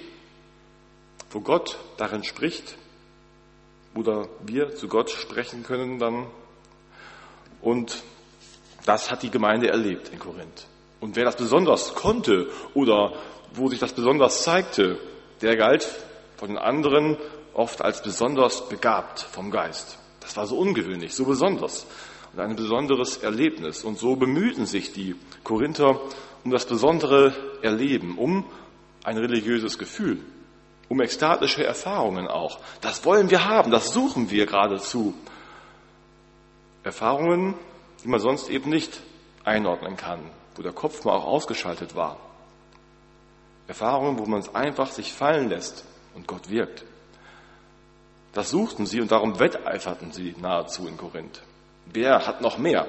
wo 1.31 1.41
Gott 1.41 1.79
darin 1.97 2.25
spricht 2.25 2.77
oder 3.95 4.29
wir 4.45 4.75
zu 4.75 4.89
Gott 4.89 5.11
sprechen 5.11 5.63
können 5.63 5.99
dann. 5.99 6.27
Und 7.61 8.03
Das 8.85 9.11
hat 9.11 9.23
die 9.23 9.31
Gemeinde 9.31 9.69
erlebt 9.69 10.09
in 10.09 10.19
Korinth. 10.19 10.67
Und 11.01 11.17
wer 11.17 11.25
das 11.25 11.37
besonders 11.37 11.95
konnte 11.95 12.49
oder 12.75 13.13
wo 13.53 13.69
sich 13.69 13.79
das 13.79 13.93
besonders 13.93 14.43
zeigte, 14.43 14.99
der 15.43 15.57
galt 15.57 15.89
von 16.41 16.49
den 16.49 16.59
anderen 16.59 17.19
oft 17.53 17.83
als 17.83 18.03
besonders 18.03 18.67
begabt 18.71 19.21
vom 19.21 19.51
Geist. 19.51 19.99
Das 20.21 20.39
war 20.39 20.47
so 20.47 20.57
ungewöhnlich, 20.57 21.15
so 21.15 21.27
besonders 21.27 21.87
und 22.33 22.41
ein 22.41 22.57
besonderes 22.57 23.19
Erlebnis. 23.19 23.85
Und 23.85 23.99
so 23.99 24.17
bemühten 24.17 24.65
sich 24.65 24.95
die 24.95 25.17
Korinther 25.45 26.01
um 26.43 26.51
das 26.51 26.65
besondere 26.65 27.35
Erleben, 27.61 28.17
um 28.17 28.47
ein 29.05 29.19
religiöses 29.19 29.77
Gefühl, 29.77 30.19
um 30.89 31.03
ekstatische 31.03 31.63
Erfahrungen 31.63 32.27
auch. 32.27 32.59
Das 32.81 33.05
wollen 33.05 33.29
wir 33.29 33.45
haben, 33.45 33.71
das 33.71 33.93
suchen 33.93 34.31
wir 34.31 34.47
geradezu. 34.47 35.13
Erfahrungen, 36.83 37.55
die 38.03 38.09
man 38.09 38.21
sonst 38.21 38.49
eben 38.49 38.71
nicht 38.71 39.03
einordnen 39.45 39.99
kann, 39.99 40.21
wo 40.57 40.63
der 40.63 40.73
Kopf 40.73 41.05
mal 41.05 41.13
auch 41.13 41.27
ausgeschaltet 41.27 41.95
war. 41.95 42.17
Erfahrungen, 43.69 44.19
wo 44.19 44.25
man 44.25 44.41
es 44.41 44.55
einfach 44.55 44.91
sich 44.91 45.13
fallen 45.13 45.51
lässt 45.51 45.85
und 46.15 46.27
Gott 46.27 46.49
wirkt. 46.51 46.85
Das 48.33 48.51
suchten 48.51 48.87
sie 48.87 49.01
und 49.01 49.11
darum 49.11 49.39
wetteiferten 49.39 50.13
sie 50.13 50.35
nahezu 50.41 50.87
in 50.87 50.97
Korinth. 50.97 51.43
Wer 51.87 52.27
hat 52.27 52.41
noch 52.41 52.59
mehr? 52.59 52.87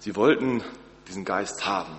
Sie 0.00 0.14
wollten 0.16 0.62
diesen 1.08 1.24
Geist 1.24 1.66
haben. 1.66 1.98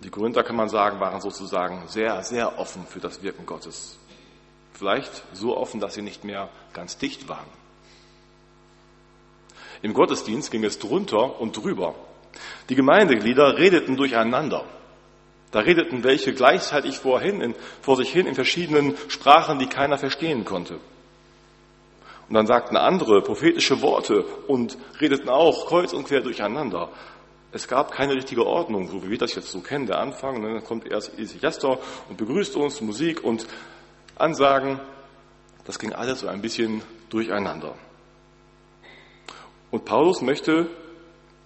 Die 0.00 0.10
Korinther, 0.10 0.44
kann 0.44 0.56
man 0.56 0.68
sagen, 0.68 1.00
waren 1.00 1.20
sozusagen 1.20 1.88
sehr, 1.88 2.22
sehr 2.22 2.58
offen 2.58 2.86
für 2.86 3.00
das 3.00 3.22
Wirken 3.22 3.46
Gottes. 3.46 3.98
Vielleicht 4.72 5.24
so 5.32 5.56
offen, 5.56 5.80
dass 5.80 5.94
sie 5.94 6.02
nicht 6.02 6.22
mehr 6.22 6.48
ganz 6.72 6.98
dicht 6.98 7.28
waren. 7.28 7.48
Im 9.82 9.94
Gottesdienst 9.94 10.50
ging 10.50 10.64
es 10.64 10.78
drunter 10.78 11.40
und 11.40 11.56
drüber. 11.56 11.94
Die 12.68 12.74
Gemeindeglieder 12.74 13.56
redeten 13.56 13.96
durcheinander. 13.96 14.64
Da 15.50 15.60
redeten 15.60 16.04
welche 16.04 16.34
gleichzeitig 16.34 16.98
vorhin 16.98 17.40
in, 17.40 17.54
vor 17.80 17.96
sich 17.96 18.10
hin 18.12 18.26
in 18.26 18.34
verschiedenen 18.34 18.94
Sprachen, 19.08 19.58
die 19.58 19.66
keiner 19.66 19.96
verstehen 19.96 20.44
konnte. 20.44 20.78
Und 22.28 22.34
dann 22.34 22.46
sagten 22.46 22.76
andere 22.76 23.22
prophetische 23.22 23.80
Worte 23.80 24.22
und 24.46 24.76
redeten 25.00 25.30
auch 25.30 25.66
kreuz 25.66 25.94
und 25.94 26.06
quer 26.06 26.20
durcheinander. 26.20 26.90
Es 27.50 27.66
gab 27.66 27.92
keine 27.92 28.14
richtige 28.14 28.44
Ordnung, 28.44 28.88
so 28.88 29.02
wie 29.02 29.10
wir 29.10 29.16
das 29.16 29.34
jetzt 29.34 29.50
so 29.50 29.60
kennen, 29.60 29.86
der 29.86 29.98
Anfang. 29.98 30.36
Und 30.36 30.42
dann 30.42 30.62
kommt 30.62 30.86
erst 30.86 31.18
Isi 31.18 31.38
Jastor 31.38 31.78
und 32.10 32.18
begrüßt 32.18 32.56
uns, 32.56 32.82
Musik 32.82 33.24
und 33.24 33.46
Ansagen. 34.16 34.78
Das 35.64 35.78
ging 35.78 35.94
alles 35.94 36.20
so 36.20 36.28
ein 36.28 36.42
bisschen 36.42 36.82
durcheinander. 37.08 37.74
Und 39.70 39.86
Paulus 39.86 40.20
möchte 40.20 40.68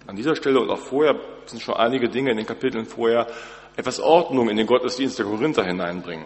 an 0.05 0.17
dieser 0.17 0.35
Stelle 0.35 0.59
und 0.59 0.69
auch 0.69 0.79
vorher, 0.79 1.15
sind 1.45 1.61
schon 1.61 1.75
einige 1.75 2.09
Dinge 2.09 2.31
in 2.31 2.37
den 2.37 2.45
Kapiteln 2.45 2.85
vorher, 2.85 3.27
etwas 3.75 3.99
Ordnung 3.99 4.49
in 4.49 4.57
den 4.57 4.67
Gottesdienst 4.67 5.17
der 5.19 5.25
Korinther 5.25 5.63
hineinbringen. 5.63 6.25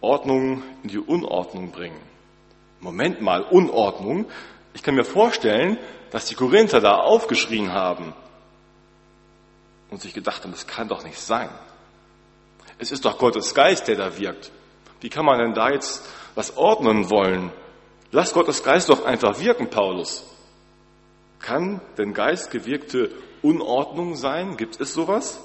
Ordnung 0.00 0.62
in 0.82 0.88
die 0.90 0.98
Unordnung 0.98 1.70
bringen. 1.70 2.00
Moment 2.80 3.22
mal, 3.22 3.42
Unordnung. 3.42 4.26
Ich 4.74 4.82
kann 4.82 4.94
mir 4.94 5.04
vorstellen, 5.04 5.78
dass 6.10 6.26
die 6.26 6.34
Korinther 6.34 6.80
da 6.80 6.96
aufgeschrien 6.98 7.72
haben 7.72 8.12
und 9.90 10.00
sich 10.02 10.12
gedacht 10.12 10.42
haben, 10.42 10.52
das 10.52 10.66
kann 10.66 10.88
doch 10.88 11.04
nicht 11.04 11.18
sein. 11.18 11.48
Es 12.78 12.92
ist 12.92 13.04
doch 13.04 13.18
Gottes 13.18 13.54
Geist, 13.54 13.88
der 13.88 13.96
da 13.96 14.18
wirkt. 14.18 14.50
Wie 15.00 15.08
kann 15.08 15.24
man 15.24 15.38
denn 15.38 15.54
da 15.54 15.70
jetzt 15.70 16.04
was 16.34 16.56
ordnen 16.56 17.10
wollen? 17.10 17.50
Lass 18.10 18.32
Gottes 18.34 18.62
Geist 18.62 18.88
doch 18.88 19.04
einfach 19.04 19.40
wirken, 19.40 19.70
Paulus. 19.70 20.24
Kann 21.40 21.80
denn 21.98 22.14
geistgewirkte 22.14 23.10
Unordnung 23.42 24.16
sein? 24.16 24.56
Gibt 24.56 24.80
es 24.80 24.94
sowas? 24.94 25.40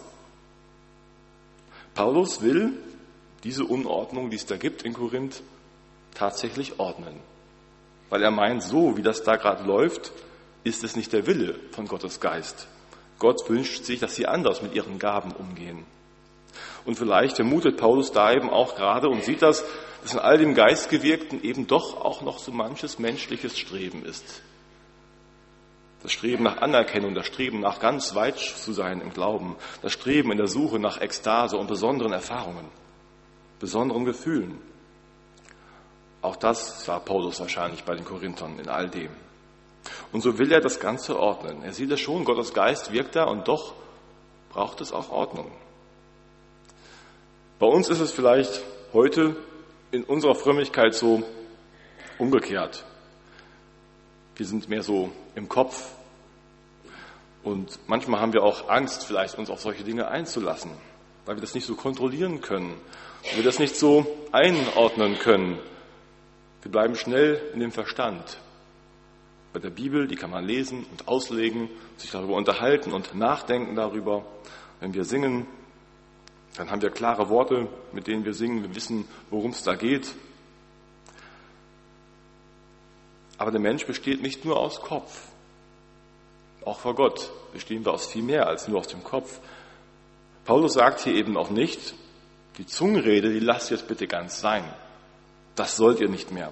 Paulus 1.99 2.41
will 2.41 2.77
diese 3.43 3.65
Unordnung, 3.65 4.29
die 4.29 4.37
es 4.37 4.45
da 4.45 4.55
gibt 4.55 4.83
in 4.83 4.93
Korinth, 4.93 5.43
tatsächlich 6.15 6.79
ordnen. 6.79 7.19
Weil 8.09 8.23
er 8.23 8.31
meint, 8.31 8.63
so 8.63 8.95
wie 8.95 9.01
das 9.01 9.23
da 9.23 9.35
gerade 9.35 9.65
läuft, 9.65 10.13
ist 10.63 10.85
es 10.85 10.95
nicht 10.95 11.11
der 11.11 11.27
Wille 11.27 11.59
von 11.71 11.89
Gottes 11.89 12.21
Geist. 12.21 12.69
Gott 13.19 13.49
wünscht 13.49 13.83
sich, 13.83 13.99
dass 13.99 14.15
sie 14.15 14.27
anders 14.27 14.61
mit 14.61 14.75
ihren 14.75 14.97
Gaben 14.97 15.33
umgehen. 15.33 15.83
Und 16.85 16.95
vielleicht 16.95 17.35
vermutet 17.35 17.75
Paulus 17.75 18.13
da 18.13 18.31
eben 18.31 18.49
auch 18.49 18.77
gerade 18.77 19.09
und 19.09 19.25
sieht 19.25 19.41
das, 19.41 19.65
dass 20.01 20.13
in 20.13 20.19
all 20.19 20.37
dem 20.37 20.55
Geistgewirkten 20.55 21.43
eben 21.43 21.67
doch 21.67 21.99
auch 21.99 22.21
noch 22.21 22.39
so 22.39 22.53
manches 22.53 22.97
menschliches 22.97 23.59
Streben 23.59 24.05
ist. 24.05 24.41
Das 26.01 26.11
Streben 26.13 26.43
nach 26.43 26.57
Anerkennung, 26.57 27.13
das 27.13 27.25
Streben 27.25 27.59
nach 27.59 27.79
ganz 27.79 28.15
weit 28.15 28.37
zu 28.37 28.71
sein 28.71 29.01
im 29.01 29.11
Glauben, 29.11 29.57
das 29.81 29.91
Streben 29.91 30.31
in 30.31 30.37
der 30.37 30.47
Suche 30.47 30.79
nach 30.79 31.01
Ekstase 31.01 31.57
und 31.57 31.67
besonderen 31.67 32.13
Erfahrungen, 32.13 32.65
besonderen 33.59 34.05
Gefühlen. 34.05 34.59
Auch 36.21 36.35
das 36.35 36.85
sah 36.85 36.99
Paulus 36.99 37.39
wahrscheinlich 37.39 37.83
bei 37.83 37.95
den 37.95 38.05
Korinthern 38.05 38.59
in 38.59 38.69
all 38.69 38.89
dem. 38.89 39.11
Und 40.11 40.21
so 40.21 40.37
will 40.37 40.51
er 40.51 40.61
das 40.61 40.79
Ganze 40.79 41.17
ordnen. 41.17 41.63
Er 41.63 41.73
sieht 41.73 41.91
es 41.91 41.99
schon, 41.99 42.25
Gottes 42.25 42.53
Geist 42.53 42.91
wirkt 42.91 43.15
da 43.15 43.25
und 43.25 43.47
doch 43.47 43.73
braucht 44.49 44.81
es 44.81 44.91
auch 44.91 45.09
Ordnung. 45.11 45.51
Bei 47.59 47.67
uns 47.67 47.89
ist 47.89 47.99
es 47.99 48.11
vielleicht 48.11 48.61
heute 48.93 49.35
in 49.91 50.03
unserer 50.03 50.35
Frömmigkeit 50.35 50.93
so 50.93 51.23
umgekehrt. 52.17 52.85
Wir 54.39 54.45
sind 54.45 54.69
mehr 54.69 54.83
so 54.83 55.11
im 55.35 55.49
Kopf. 55.49 55.91
Und 57.43 57.77
manchmal 57.87 58.21
haben 58.21 58.31
wir 58.31 58.41
auch 58.41 58.69
Angst, 58.69 59.03
vielleicht 59.03 59.37
uns 59.37 59.49
auf 59.49 59.59
solche 59.59 59.83
Dinge 59.83 60.07
einzulassen, 60.07 60.71
weil 61.25 61.35
wir 61.35 61.41
das 61.41 61.55
nicht 61.55 61.65
so 61.65 61.75
kontrollieren 61.75 62.39
können, 62.39 62.73
weil 63.25 63.35
wir 63.35 63.43
das 63.43 63.59
nicht 63.59 63.75
so 63.75 64.07
einordnen 64.31 65.19
können. 65.19 65.59
Wir 66.61 66.71
bleiben 66.71 66.95
schnell 66.95 67.51
in 67.53 67.59
dem 67.59 67.73
Verstand. 67.73 68.37
Bei 69.51 69.59
der 69.59 69.71
Bibel, 69.71 70.07
die 70.07 70.15
kann 70.15 70.31
man 70.31 70.45
lesen 70.45 70.85
und 70.89 71.09
auslegen, 71.09 71.69
sich 71.97 72.11
darüber 72.11 72.35
unterhalten 72.35 72.93
und 72.93 73.15
nachdenken 73.15 73.75
darüber. 73.75 74.25
Wenn 74.79 74.93
wir 74.93 75.03
singen, 75.03 75.47
dann 76.55 76.71
haben 76.71 76.81
wir 76.81 76.91
klare 76.91 77.27
Worte, 77.27 77.67
mit 77.91 78.07
denen 78.07 78.23
wir 78.23 78.33
singen. 78.33 78.63
Wir 78.63 78.73
wissen, 78.73 79.03
worum 79.31 79.51
es 79.51 79.63
da 79.63 79.75
geht. 79.75 80.15
Aber 83.39 83.51
der 83.51 83.61
Mensch 83.61 83.85
besteht 83.85 84.21
nicht 84.21 84.45
nur 84.45 84.57
aus 84.57 84.81
Kopf. 84.81 85.29
Auch 86.65 86.79
vor 86.79 86.93
Gott 86.93 87.31
bestehen 87.53 87.85
wir 87.85 87.93
aus 87.93 88.05
viel 88.05 88.21
mehr 88.21 88.47
als 88.47 88.67
nur 88.67 88.79
aus 88.79 88.87
dem 88.87 89.03
Kopf. 89.03 89.39
Paulus 90.45 90.73
sagt 90.73 90.99
hier 90.99 91.15
eben 91.15 91.37
auch 91.37 91.49
nicht, 91.49 91.95
die 92.57 92.65
Zungenrede, 92.65 93.31
die 93.31 93.39
lasst 93.39 93.71
jetzt 93.71 93.87
bitte 93.87 94.07
ganz 94.07 94.41
sein. 94.41 94.65
Das 95.55 95.77
sollt 95.77 96.01
ihr 96.01 96.09
nicht 96.09 96.31
mehr. 96.31 96.51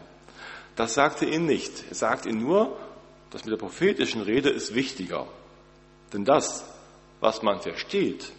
Das 0.77 0.93
sagt 0.93 1.21
er 1.21 1.27
ihnen 1.27 1.45
nicht. 1.45 1.83
Er 1.89 1.95
sagt 1.95 2.25
ihnen 2.25 2.41
nur, 2.41 2.77
das 3.31 3.43
mit 3.43 3.51
der 3.51 3.57
prophetischen 3.57 4.21
Rede 4.21 4.49
ist 4.49 4.73
wichtiger. 4.73 5.27
Denn 6.13 6.23
das, 6.23 6.63
was 7.19 7.41
man 7.41 7.59
versteht, 7.59 8.31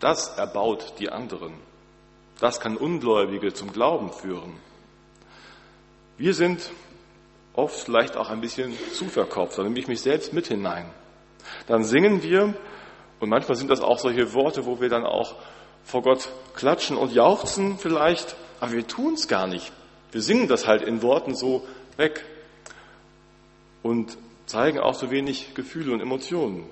das 0.00 0.36
erbaut 0.36 0.94
die 0.98 1.10
anderen. 1.10 1.52
Das 2.40 2.58
kann 2.58 2.76
Ungläubige 2.76 3.54
zum 3.54 3.72
Glauben 3.72 4.12
führen. 4.12 4.54
Wir 6.18 6.34
sind 6.34 6.72
oft 7.54 7.78
vielleicht 7.84 8.16
auch 8.16 8.30
ein 8.30 8.40
bisschen 8.40 8.72
zu 8.92 9.06
verkopft. 9.06 9.58
Da 9.58 9.62
nehme 9.62 9.78
ich 9.78 9.88
mich 9.88 10.00
selbst 10.00 10.32
mit 10.32 10.46
hinein. 10.46 10.86
Dann 11.66 11.84
singen 11.84 12.22
wir 12.22 12.54
und 13.20 13.28
manchmal 13.28 13.56
sind 13.56 13.70
das 13.70 13.80
auch 13.80 13.98
solche 13.98 14.32
Worte, 14.34 14.66
wo 14.66 14.80
wir 14.80 14.88
dann 14.88 15.04
auch 15.04 15.36
vor 15.84 16.02
Gott 16.02 16.28
klatschen 16.54 16.96
und 16.96 17.12
jauchzen 17.12 17.78
vielleicht, 17.78 18.36
aber 18.60 18.72
wir 18.72 18.86
tun 18.86 19.14
es 19.14 19.28
gar 19.28 19.46
nicht. 19.46 19.72
Wir 20.12 20.22
singen 20.22 20.48
das 20.48 20.66
halt 20.66 20.82
in 20.82 21.02
Worten 21.02 21.34
so 21.34 21.66
weg 21.96 22.24
und 23.82 24.16
zeigen 24.46 24.78
auch 24.78 24.94
so 24.94 25.10
wenig 25.10 25.54
Gefühle 25.54 25.92
und 25.92 26.00
Emotionen. 26.00 26.66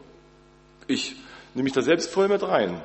Ich 0.86 1.16
nehme 1.54 1.64
mich 1.64 1.72
da 1.72 1.82
selbst 1.82 2.10
voll 2.10 2.28
mit 2.28 2.42
rein. 2.42 2.80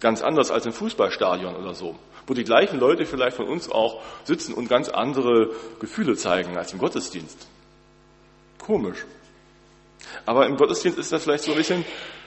Ganz 0.00 0.22
anders 0.22 0.50
als 0.50 0.66
im 0.66 0.72
Fußballstadion 0.72 1.56
oder 1.56 1.74
so 1.74 1.96
wo 2.30 2.34
die 2.34 2.44
gleichen 2.44 2.78
Leute 2.78 3.06
vielleicht 3.06 3.36
von 3.36 3.48
uns 3.48 3.68
auch 3.68 4.00
sitzen 4.22 4.54
und 4.54 4.68
ganz 4.68 4.88
andere 4.88 5.50
Gefühle 5.80 6.14
zeigen 6.14 6.56
als 6.56 6.72
im 6.72 6.78
Gottesdienst. 6.78 7.48
Komisch. 8.56 9.04
Aber 10.26 10.46
im 10.46 10.56
Gottesdienst 10.56 10.96
ist 10.96 11.10
das 11.10 11.24
vielleicht 11.24 11.42
so 11.42 11.50
ein 11.50 11.56
bisschen 11.56 11.84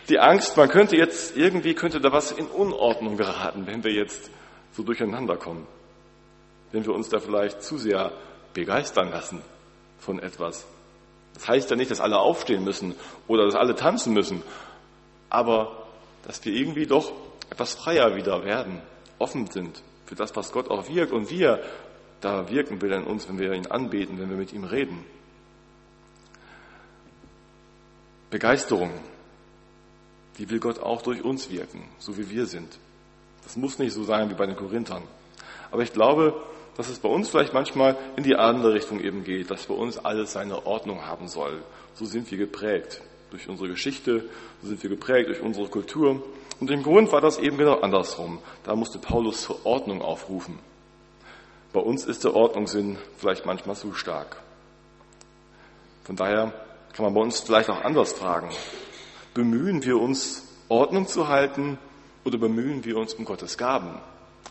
die 0.09 0.19
Angst, 0.19 0.57
man 0.57 0.67
könnte 0.67 0.97
jetzt, 0.97 1.37
irgendwie 1.37 1.73
könnte 1.73 2.01
da 2.01 2.11
was 2.11 2.33
in 2.33 2.47
Unordnung 2.47 3.15
geraten, 3.15 3.65
wenn 3.65 3.85
wir 3.85 3.93
jetzt 3.93 4.29
so 4.73 4.83
durcheinander 4.83 5.37
kommen. 5.37 5.65
Wenn 6.73 6.85
wir 6.85 6.93
uns 6.93 7.07
da 7.07 7.21
vielleicht 7.21 7.63
zu 7.63 7.77
sehr 7.77 8.11
begeistern 8.53 9.09
lassen 9.09 9.41
von 9.99 10.19
etwas. 10.19 10.65
Das 11.33 11.47
heißt 11.47 11.69
ja 11.69 11.77
nicht, 11.77 11.91
dass 11.91 12.01
alle 12.01 12.17
aufstehen 12.17 12.65
müssen 12.65 12.93
oder 13.29 13.45
dass 13.45 13.55
alle 13.55 13.73
tanzen 13.73 14.11
müssen, 14.13 14.43
aber 15.29 15.87
dass 16.27 16.43
wir 16.43 16.51
irgendwie 16.51 16.87
doch 16.87 17.13
etwas 17.49 17.75
freier 17.75 18.17
wieder 18.17 18.43
werden, 18.43 18.81
offen 19.17 19.47
sind 19.47 19.81
für 20.05 20.15
das, 20.15 20.35
was 20.35 20.51
Gott 20.51 20.69
auch 20.69 20.87
wirkt 20.89 21.11
und 21.11 21.29
wir 21.29 21.63
da 22.21 22.49
wirken 22.49 22.81
will 22.81 22.91
in 22.91 23.03
uns, 23.03 23.27
wenn 23.27 23.37
wir 23.37 23.53
ihn 23.53 23.67
anbeten, 23.67 24.19
wenn 24.19 24.29
wir 24.29 24.37
mit 24.37 24.53
ihm 24.53 24.63
reden. 24.63 25.03
Begeisterung, 28.29 28.91
die 30.37 30.49
will 30.49 30.59
Gott 30.59 30.79
auch 30.79 31.01
durch 31.01 31.23
uns 31.23 31.49
wirken, 31.49 31.83
so 31.99 32.17
wie 32.17 32.29
wir 32.29 32.45
sind. 32.45 32.79
Das 33.43 33.57
muss 33.57 33.77
nicht 33.77 33.93
so 33.93 34.03
sein 34.03 34.29
wie 34.29 34.35
bei 34.35 34.45
den 34.45 34.55
Korinthern. 34.55 35.03
Aber 35.69 35.83
ich 35.83 35.91
glaube, 35.91 36.41
dass 36.77 36.87
es 36.87 36.99
bei 36.99 37.09
uns 37.09 37.29
vielleicht 37.29 37.53
manchmal 37.53 37.97
in 38.15 38.23
die 38.23 38.35
andere 38.35 38.73
Richtung 38.73 38.99
eben 39.01 39.23
geht, 39.23 39.51
dass 39.51 39.65
bei 39.65 39.75
uns 39.75 39.97
alles 39.97 40.33
seine 40.33 40.65
Ordnung 40.65 41.05
haben 41.05 41.27
soll. 41.27 41.61
So 41.93 42.05
sind 42.05 42.31
wir 42.31 42.37
geprägt 42.37 43.01
durch 43.33 43.49
unsere 43.49 43.67
Geschichte, 43.67 44.29
so 44.61 44.67
sind 44.67 44.83
wir 44.83 44.91
geprägt 44.91 45.27
durch 45.27 45.41
unsere 45.41 45.67
Kultur. 45.67 46.23
Und 46.59 46.69
im 46.69 46.83
Grund 46.83 47.11
war 47.11 47.19
das 47.19 47.39
eben 47.39 47.57
genau 47.57 47.79
andersrum. 47.79 48.37
Da 48.63 48.75
musste 48.75 48.99
Paulus 48.99 49.41
zur 49.41 49.65
Ordnung 49.65 50.03
aufrufen. 50.03 50.59
Bei 51.73 51.79
uns 51.79 52.05
ist 52.05 52.23
der 52.23 52.35
Ordnungssinn 52.35 52.97
vielleicht 53.17 53.47
manchmal 53.47 53.75
zu 53.75 53.95
stark. 53.95 54.37
Von 56.03 56.15
daher 56.15 56.53
kann 56.93 57.05
man 57.05 57.15
bei 57.15 57.21
uns 57.21 57.39
vielleicht 57.39 57.71
auch 57.71 57.81
anders 57.81 58.13
fragen. 58.13 58.51
Bemühen 59.33 59.83
wir 59.83 59.99
uns, 59.99 60.47
Ordnung 60.69 61.07
zu 61.07 61.27
halten 61.27 61.79
oder 62.23 62.37
bemühen 62.37 62.85
wir 62.85 62.97
uns 62.97 63.15
um 63.15 63.25
Gottes 63.25 63.57
Gaben? 63.57 63.99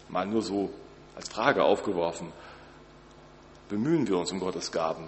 Mal 0.08 0.26
nur 0.26 0.42
so 0.42 0.70
als 1.14 1.28
Frage 1.28 1.62
aufgeworfen. 1.62 2.32
Bemühen 3.68 4.08
wir 4.08 4.18
uns 4.18 4.32
um 4.32 4.40
Gottes 4.40 4.72
Gaben? 4.72 5.06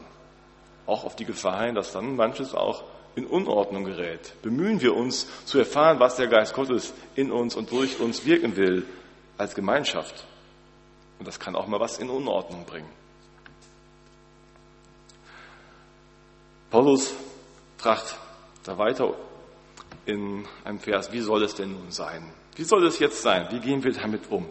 Auch 0.87 1.04
auf 1.04 1.16
die 1.16 1.25
Gefahr 1.25 1.64
hin, 1.64 1.75
dass 1.75 1.90
dann 1.90 2.14
manches 2.14 2.54
auch 2.54 2.85
in 3.16 3.26
Unordnung 3.26 3.85
gerät. 3.85 4.35
Bemühen 4.42 4.80
wir 4.80 4.94
uns 4.94 5.26
zu 5.44 5.59
erfahren, 5.59 6.00
was 6.00 6.16
der 6.16 6.26
Geist 6.26 6.54
Gottes 6.54 6.92
in 7.14 7.30
uns 7.30 7.54
und 7.54 7.71
durch 7.71 8.00
uns 8.00 8.25
wirken 8.25 8.56
will 8.56 8.87
als 9.38 9.54
Gemeinschaft. 9.54 10.25
Und 11.18 11.28
das 11.28 11.38
kann 11.38 11.54
auch 11.54 11.66
mal 11.66 11.80
was 11.80 11.99
in 11.99 12.11
Unordnung 12.11 12.64
bringen. 12.64 12.90
Paulus 16.71 17.14
fragt 17.78 18.16
da 18.64 18.76
weiter 18.78 19.14
in 20.06 20.44
einem 20.64 20.80
Vers, 20.80 21.12
wie 21.12 21.21
soll 21.21 21.44
es 21.44 21.54
denn 21.54 21.73
nun 21.73 21.90
sein? 21.90 22.33
Wie 22.56 22.64
soll 22.64 22.85
es 22.87 22.99
jetzt 22.99 23.23
sein? 23.23 23.47
Wie 23.50 23.61
gehen 23.61 23.83
wir 23.85 23.92
damit 23.92 24.30
um? 24.30 24.47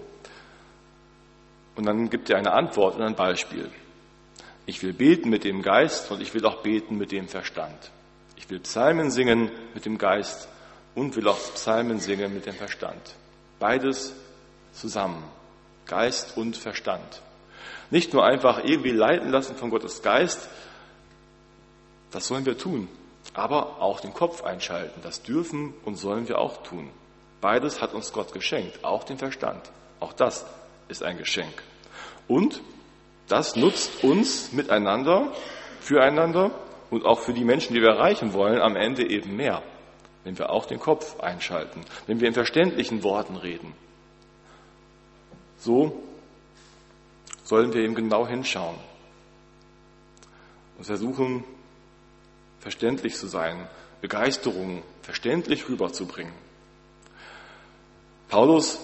Und 1.75 1.85
dann 1.85 2.09
gibt 2.09 2.29
er 2.29 2.37
eine 2.37 2.53
Antwort 2.53 2.95
und 2.95 3.01
ein 3.01 3.15
Beispiel. 3.15 3.69
Ich 4.65 4.81
will 4.83 4.93
beten 4.93 5.29
mit 5.29 5.43
dem 5.43 5.61
Geist 5.61 6.11
und 6.11 6.21
ich 6.21 6.33
will 6.33 6.45
auch 6.45 6.61
beten 6.61 6.97
mit 6.97 7.11
dem 7.11 7.27
Verstand. 7.27 7.91
Ich 8.43 8.49
will 8.49 8.59
Psalmen 8.59 9.09
singen 9.09 9.49
mit 9.73 9.85
dem 9.85 9.97
Geist 9.97 10.49
und 10.95 11.15
will 11.15 11.29
auch 11.29 11.39
Psalmen 11.53 11.99
singen 11.99 12.33
mit 12.33 12.45
dem 12.45 12.53
Verstand. 12.53 13.15
Beides 13.57 14.13
zusammen. 14.73 15.23
Geist 15.85 16.35
und 16.35 16.57
Verstand. 16.57 17.21
Nicht 17.89 18.11
nur 18.11 18.25
einfach 18.25 18.61
irgendwie 18.65 18.91
leiten 18.91 19.29
lassen 19.29 19.55
von 19.55 19.69
Gottes 19.69 20.01
Geist, 20.01 20.49
das 22.11 22.27
sollen 22.27 22.45
wir 22.45 22.57
tun, 22.57 22.89
aber 23.33 23.81
auch 23.81 24.01
den 24.01 24.13
Kopf 24.13 24.43
einschalten. 24.43 24.99
Das 25.03 25.23
dürfen 25.23 25.73
und 25.85 25.95
sollen 25.95 26.27
wir 26.27 26.39
auch 26.39 26.63
tun. 26.63 26.89
Beides 27.39 27.81
hat 27.81 27.93
uns 27.93 28.11
Gott 28.11 28.33
geschenkt, 28.33 28.83
auch 28.83 29.05
den 29.05 29.17
Verstand. 29.17 29.71
Auch 30.01 30.11
das 30.11 30.45
ist 30.89 31.01
ein 31.01 31.17
Geschenk. 31.17 31.63
Und 32.27 32.61
das 33.29 33.55
nutzt 33.55 34.03
uns 34.03 34.51
miteinander, 34.51 35.31
füreinander 35.79 36.51
und 36.93 37.05
auch 37.05 37.19
für 37.19 37.33
die 37.33 37.43
Menschen, 37.43 37.73
die 37.73 37.81
wir 37.81 37.89
erreichen 37.89 38.33
wollen, 38.33 38.61
am 38.61 38.75
Ende 38.75 39.09
eben 39.09 39.35
mehr, 39.35 39.63
wenn 40.23 40.37
wir 40.37 40.51
auch 40.51 40.67
den 40.67 40.79
Kopf 40.79 41.19
einschalten, 41.19 41.81
wenn 42.05 42.19
wir 42.21 42.27
in 42.27 42.35
verständlichen 42.35 43.01
Worten 43.01 43.35
reden. 43.35 43.73
So 45.57 46.03
sollen 47.45 47.73
wir 47.73 47.81
eben 47.81 47.95
genau 47.95 48.27
hinschauen 48.27 48.75
und 50.77 50.83
versuchen, 50.83 51.43
verständlich 52.59 53.15
zu 53.15 53.25
sein, 53.25 53.67
Begeisterung 54.01 54.83
verständlich 55.01 55.67
rüberzubringen. 55.67 56.33
Paulus 58.29 58.79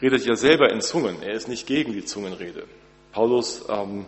redet 0.00 0.24
ja 0.24 0.34
selber 0.34 0.70
in 0.70 0.80
Zungen. 0.80 1.22
Er 1.22 1.34
ist 1.34 1.48
nicht 1.48 1.66
gegen 1.66 1.92
die 1.92 2.06
Zungenrede. 2.06 2.66
Paulus 3.12 3.66
ähm, 3.68 4.06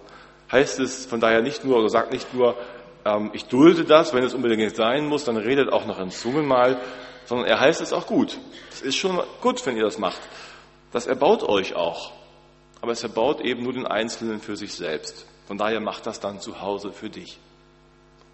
heißt 0.50 0.80
es 0.80 1.04
von 1.04 1.20
daher 1.20 1.42
nicht 1.42 1.64
nur 1.64 1.78
oder 1.78 1.90
sagt 1.90 2.12
nicht 2.12 2.32
nur, 2.32 2.56
ähm, 3.04 3.30
ich 3.32 3.46
dulde 3.46 3.84
das, 3.84 4.14
wenn 4.14 4.24
es 4.24 4.34
unbedingt 4.34 4.76
sein 4.76 5.06
muss, 5.06 5.24
dann 5.24 5.36
redet 5.36 5.72
auch 5.72 5.86
noch 5.86 5.98
in 5.98 6.10
Zungen 6.10 6.46
mal, 6.46 6.80
sondern 7.24 7.46
er 7.46 7.60
heißt 7.60 7.80
es 7.80 7.92
auch 7.92 8.06
gut. 8.06 8.38
Es 8.70 8.82
ist 8.82 8.96
schon 8.96 9.20
gut, 9.40 9.64
wenn 9.66 9.76
ihr 9.76 9.84
das 9.84 9.98
macht. 9.98 10.20
Das 10.92 11.06
erbaut 11.06 11.42
euch 11.42 11.74
auch. 11.74 12.12
Aber 12.80 12.92
es 12.92 13.02
erbaut 13.02 13.40
eben 13.40 13.62
nur 13.62 13.72
den 13.72 13.86
Einzelnen 13.86 14.40
für 14.40 14.56
sich 14.56 14.74
selbst. 14.74 15.26
Von 15.46 15.56
daher 15.56 15.80
macht 15.80 16.06
das 16.06 16.20
dann 16.20 16.40
zu 16.40 16.60
Hause 16.60 16.92
für 16.92 17.10
dich. 17.10 17.38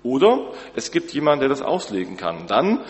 Oder 0.03 0.53
es 0.75 0.91
gibt 0.91 1.13
jemanden, 1.13 1.41
der 1.41 1.49
das 1.49 1.63
auslegen 1.63 2.17
kann. 2.17 2.47
Dann 2.47 2.85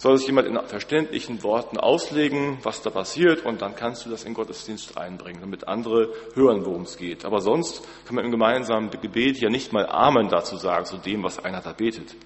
soll 0.00 0.14
es 0.14 0.26
jemand 0.26 0.48
in 0.48 0.58
verständlichen 0.66 1.42
Worten 1.42 1.76
auslegen, 1.76 2.56
was 2.62 2.80
da 2.80 2.88
passiert, 2.88 3.44
und 3.44 3.60
dann 3.60 3.76
kannst 3.76 4.06
du 4.06 4.10
das 4.10 4.24
in 4.24 4.32
Gottesdienst 4.32 4.96
einbringen, 4.96 5.42
damit 5.42 5.68
andere 5.68 6.08
hören, 6.32 6.64
worum 6.64 6.82
es 6.82 6.96
geht. 6.96 7.26
Aber 7.26 7.42
sonst 7.42 7.86
kann 8.06 8.14
man 8.14 8.24
im 8.24 8.30
gemeinsamen 8.30 8.88
Gebet 8.88 9.38
ja 9.40 9.50
nicht 9.50 9.74
mal 9.74 9.86
Amen 9.86 10.30
dazu 10.30 10.56
sagen, 10.56 10.86
zu 10.86 10.96
dem, 10.96 11.22
was 11.22 11.44
einer 11.44 11.60
da 11.60 11.74
betet. 11.74 12.16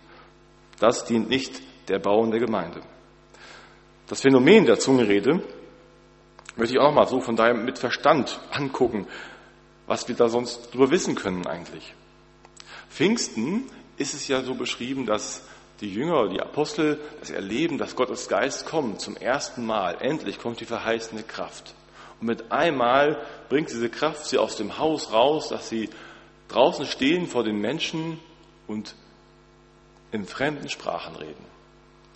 Das 0.79 1.05
dient 1.05 1.29
nicht 1.29 1.63
der 1.89 1.99
Bauung 1.99 2.31
der 2.31 2.39
Gemeinde. 2.39 2.81
Das 4.07 4.21
Phänomen 4.21 4.67
der 4.67 4.79
Zungenrede 4.79 5.43
möchte 6.55 6.77
ich 6.77 6.81
auch 6.81 6.91
nochmal 6.91 7.09
so 7.09 7.21
von 7.21 7.35
daher 7.35 7.55
mit 7.55 7.81
Verstand 7.81 8.41
angucken, 8.53 9.09
was 9.89 10.07
wir 10.07 10.15
da 10.15 10.29
sonst 10.29 10.73
drüber 10.73 10.93
wissen 10.93 11.17
können 11.17 11.45
eigentlich. 11.45 11.93
Pfingsten 12.89 13.65
ist 13.97 14.15
es 14.15 14.29
ja 14.29 14.43
so 14.43 14.55
beschrieben, 14.55 15.07
dass 15.07 15.43
die 15.85 15.93
Jünger, 15.93 16.29
die 16.29 16.41
Apostel 16.41 16.99
das 17.21 17.31
erleben, 17.31 17.77
dass 17.77 17.95
Gottes 17.95 18.29
Geist 18.29 18.67
kommt 18.67 19.03
zum 19.03 19.17
ersten 19.17 19.67
Mal. 19.67 19.97
Endlich 20.01 20.39
kommt 20.39 20.61
die 20.61 20.65
verheißene 20.65 21.23
Kraft. 21.23 21.75
Und 22.21 22.27
mit 22.27 22.51
einmal 22.51 23.21
bringt 23.51 23.71
diese 23.71 23.91
Kraft 23.91 24.25
sie 24.25 24.39
aus 24.39 24.57
dem 24.57 24.79
Haus 24.79 25.13
raus, 25.13 25.49
dass 25.49 25.69
sie 25.69 25.91
draußen 26.49 26.87
stehen 26.87 27.27
vor 27.27 27.45
den 27.45 27.61
Menschen 27.61 28.19
und 28.67 28.95
in 30.11 30.25
fremden 30.25 30.71
Sprachen 30.71 31.17
reden. 31.17 31.45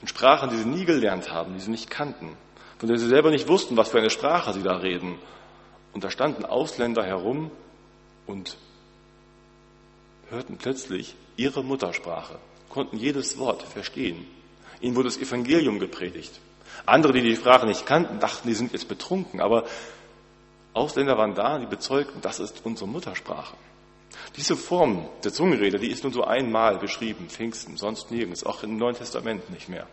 In 0.01 0.09
Sprachen, 0.09 0.49
die 0.49 0.57
sie 0.57 0.69
nie 0.69 0.87
gelernt 0.87 1.31
haben, 1.31 1.53
die 1.55 1.61
sie 1.61 1.71
nicht 1.71 1.91
kannten, 1.91 2.37
von 2.79 2.89
denen 2.89 2.99
sie 2.99 3.09
selber 3.09 3.31
nicht 3.31 3.49
wussten, 3.49 3.77
was 3.77 3.91
für 3.91 3.99
eine 3.99 4.11
Sprache 4.11 4.55
sie 4.55 4.63
da 4.63 4.77
reden. 4.77 5.19
Und 5.93 6.05
da 6.05 6.11
standen 6.11 6.47
Ausländer 6.47 7.05
herum 7.05 7.51
und 8.27 8.57
hörten 10.31 10.57
plötzlich 10.57 11.17
ihre 11.37 11.63
Muttersprache 11.63 12.39
konnten 12.69 12.99
jedes 12.99 13.39
Wort 13.39 13.63
verstehen. 13.63 14.27
Ihnen 14.81 14.97
wurde 14.97 15.09
das 15.09 15.19
Evangelium 15.19 15.79
gepredigt. 15.79 16.41
Andere, 16.87 17.13
die 17.13 17.23
die 17.23 17.37
Sprache 17.37 17.67
nicht 17.67 17.87
kannten, 17.87 18.21
dachten, 18.21 18.49
die 18.49 18.55
sind 18.55 18.73
jetzt 18.73 18.89
betrunken, 18.89 19.41
aber 19.41 19.65
Ausländer 20.73 21.19
waren 21.19 21.35
da, 21.35 21.59
die 21.59 21.67
bezeugten, 21.67 22.21
das 22.21 22.41
ist 22.41 22.61
unsere 22.65 22.89
Muttersprache. 22.89 23.57
Diese 24.37 24.57
Form 24.57 25.09
der 25.25 25.33
Zungenrede, 25.33 25.79
die 25.79 25.91
ist 25.91 26.05
nur 26.05 26.13
so 26.13 26.25
einmal 26.25 26.79
beschrieben, 26.79 27.29
Pfingsten, 27.29 27.77
sonst 27.77 28.11
nirgends, 28.11 28.45
auch 28.45 28.63
im 28.63 28.77
Neuen 28.77 28.95
Testament 28.95 29.51
nicht 29.51 29.69
mehr. 29.69 29.87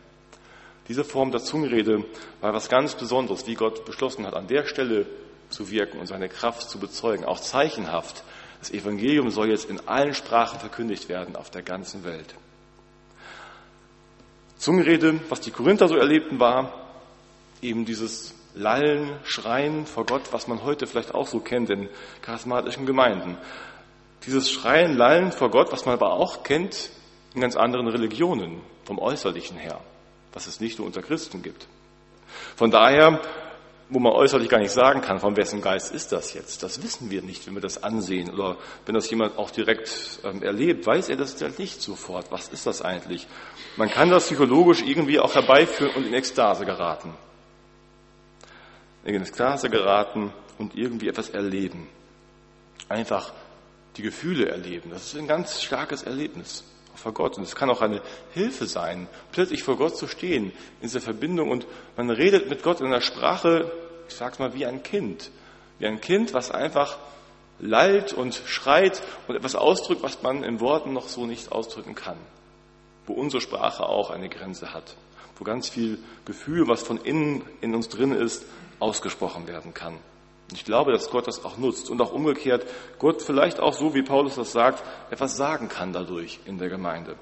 Diese 0.88 1.04
Form 1.04 1.32
der 1.32 1.42
Zungenrede 1.42 2.06
war 2.42 2.54
was 2.54 2.70
ganz 2.70 2.94
Besonderes, 2.94 3.48
wie 3.48 3.56
Gott 3.56 3.86
beschlossen 3.86 4.26
hat, 4.26 4.36
an 4.36 4.48
der 4.48 4.68
Stelle 4.68 5.08
zu 5.50 5.72
wirken 5.72 6.00
und 6.00 6.08
seine 6.08 6.30
Kraft 6.30 6.70
zu 6.70 6.80
bezeugen, 6.80 7.26
auch 7.26 7.40
zeichenhaft. 7.40 8.24
Das 8.60 8.72
Evangelium 8.72 9.30
soll 9.32 9.50
jetzt 9.50 9.70
in 9.70 9.88
allen 9.88 10.14
Sprachen 10.14 10.60
verkündigt 10.60 11.10
werden 11.10 11.36
auf 11.36 11.50
der 11.50 11.64
ganzen 11.64 12.04
Welt. 12.04 12.36
Zungenrede, 14.58 15.20
was 15.30 15.42
die 15.42 15.52
Korinther 15.52 15.88
so 15.88 15.96
erlebten, 15.96 16.40
war 16.40 16.74
eben 17.62 17.86
dieses 17.86 18.34
Lallen, 18.54 19.20
Schreien 19.24 19.86
vor 19.86 20.06
Gott, 20.06 20.32
was 20.32 20.48
man 20.48 20.64
heute 20.64 20.88
vielleicht 20.88 21.14
auch 21.14 21.28
so 21.28 21.40
kennt 21.40 21.70
in 21.70 21.90
charismatischen 22.22 22.86
Gemeinden. 22.86 23.38
Dieses 24.26 24.50
Schreien, 24.50 24.96
Lallen 24.96 25.32
vor 25.32 25.52
Gott, 25.52 25.72
was 25.72 25.86
man 25.86 25.94
aber 25.94 26.14
auch 26.14 26.44
kennt 26.44 26.90
in 27.34 27.42
ganz 27.42 27.56
anderen 27.58 27.88
Religionen, 27.88 28.62
vom 28.86 28.98
Äußerlichen 28.98 29.58
her, 29.58 29.82
was 30.32 30.48
es 30.48 30.62
nicht 30.62 30.78
nur 30.78 30.88
unter 30.88 31.02
Christen 31.02 31.44
gibt. 31.44 31.68
Von 32.56 32.72
daher 32.72 33.20
wo 33.90 34.00
man 34.00 34.14
äußerlich 34.14 34.50
gar 34.50 34.60
nicht 34.60 34.72
sagen 34.72 35.02
kann, 35.02 35.20
von 35.20 35.38
wessen 35.38 35.62
Geist 35.62 35.94
ist 35.94 36.12
das 36.12 36.34
jetzt. 36.34 36.64
Das 36.64 36.82
wissen 36.82 37.12
wir 37.12 37.22
nicht, 37.22 37.46
wenn 37.46 37.54
wir 37.54 37.62
das 37.62 37.84
ansehen. 37.84 38.32
Oder 38.32 38.58
wenn 38.86 38.96
das 38.96 39.10
jemand 39.10 39.38
auch 39.38 39.52
direkt 39.52 40.20
ähm, 40.24 40.42
erlebt, 40.42 40.88
weiß 40.88 41.10
er 41.10 41.18
das 41.18 41.40
nicht 41.60 41.82
sofort. 41.82 42.32
Was 42.32 42.48
ist 42.48 42.66
das 42.66 42.82
eigentlich? 42.82 43.28
Man 43.78 43.90
kann 43.90 44.10
das 44.10 44.26
psychologisch 44.26 44.82
irgendwie 44.82 45.20
auch 45.20 45.36
herbeiführen 45.36 45.96
und 45.96 46.08
in 46.08 46.14
Ekstase 46.14 46.66
geraten. 46.66 47.14
In 49.04 49.16
Ekstase 49.16 49.70
geraten 49.70 50.34
und 50.58 50.76
irgendwie 50.76 51.08
etwas 51.08 51.30
erleben. 51.30 51.88
Einfach 52.90 53.34
die 53.98 54.02
Gefühle 54.02 54.50
erleben. 54.50 54.90
Das 54.90 55.06
ist 55.06 55.16
ein 55.16 55.28
ganz 55.28 55.62
starkes 55.62 56.02
Erlebnis 56.02 56.64
vor 56.96 57.14
Gott. 57.14 57.38
Und 57.38 57.44
es 57.44 57.56
kann 57.56 57.70
auch 57.70 57.82
eine 57.82 58.02
Hilfe 58.34 58.66
sein, 58.66 59.08
plötzlich 59.32 59.64
vor 59.64 59.78
Gott 59.78 59.98
zu 59.98 60.08
stehen, 60.08 60.46
in 60.46 60.54
dieser 60.82 61.02
Verbindung. 61.02 61.50
Und 61.50 61.66
man 61.96 62.10
redet 62.10 62.50
mit 62.50 62.64
Gott 62.64 62.80
in 62.80 62.88
einer 62.88 63.02
Sprache, 63.02 63.72
ich 64.08 64.16
sag's 64.16 64.40
mal, 64.40 64.54
wie 64.54 64.66
ein 64.66 64.84
Kind. 64.84 65.32
Wie 65.80 65.88
ein 65.88 66.02
Kind, 66.02 66.34
was 66.34 66.52
einfach 66.52 66.98
lallt 67.60 68.14
und 68.14 68.42
schreit 68.46 69.02
und 69.28 69.36
etwas 69.36 69.56
ausdrückt, 69.56 70.04
was 70.04 70.22
man 70.22 70.44
in 70.44 70.60
Worten 70.60 70.94
noch 70.94 71.08
so 71.08 71.26
nicht 71.26 71.52
ausdrücken 71.52 71.96
kann. 71.96 72.18
wo 73.06 73.14
unsere 73.14 73.42
Sprache 73.42 73.88
auch 73.88 74.10
eine 74.10 74.30
Grenze 74.30 74.74
hat, 74.74 74.96
wo 75.38 75.44
ganz 75.44 75.70
viel 75.70 76.00
Gefühl, 76.26 76.68
was 76.68 76.82
von 76.82 76.98
innen 76.98 77.44
in 77.62 77.76
uns 77.76 77.90
drin 77.90 78.12
ist, 78.12 78.46
ausgesprochen 78.80 79.48
werden 79.48 79.74
kann. 79.74 79.98
Ich 80.54 80.64
glaube, 80.64 80.92
dass 80.92 81.10
Gott 81.10 81.28
das 81.28 81.44
auch 81.44 81.58
nutzt 81.58 81.90
und 81.90 82.02
auch 82.02 82.12
umgekehrt 82.12 82.66
Gott 83.00 83.22
vielleicht 83.22 83.60
auch 83.60 83.74
so, 83.74 83.96
wie 83.96 84.04
Paulus 84.04 84.36
das 84.36 84.52
sagt, 84.52 84.84
etwas 85.10 85.36
sagen 85.36 85.70
kann 85.70 85.92
dadurch 85.92 86.40
in 86.46 86.58
der 86.58 86.70
Gemeinde. 86.70 87.16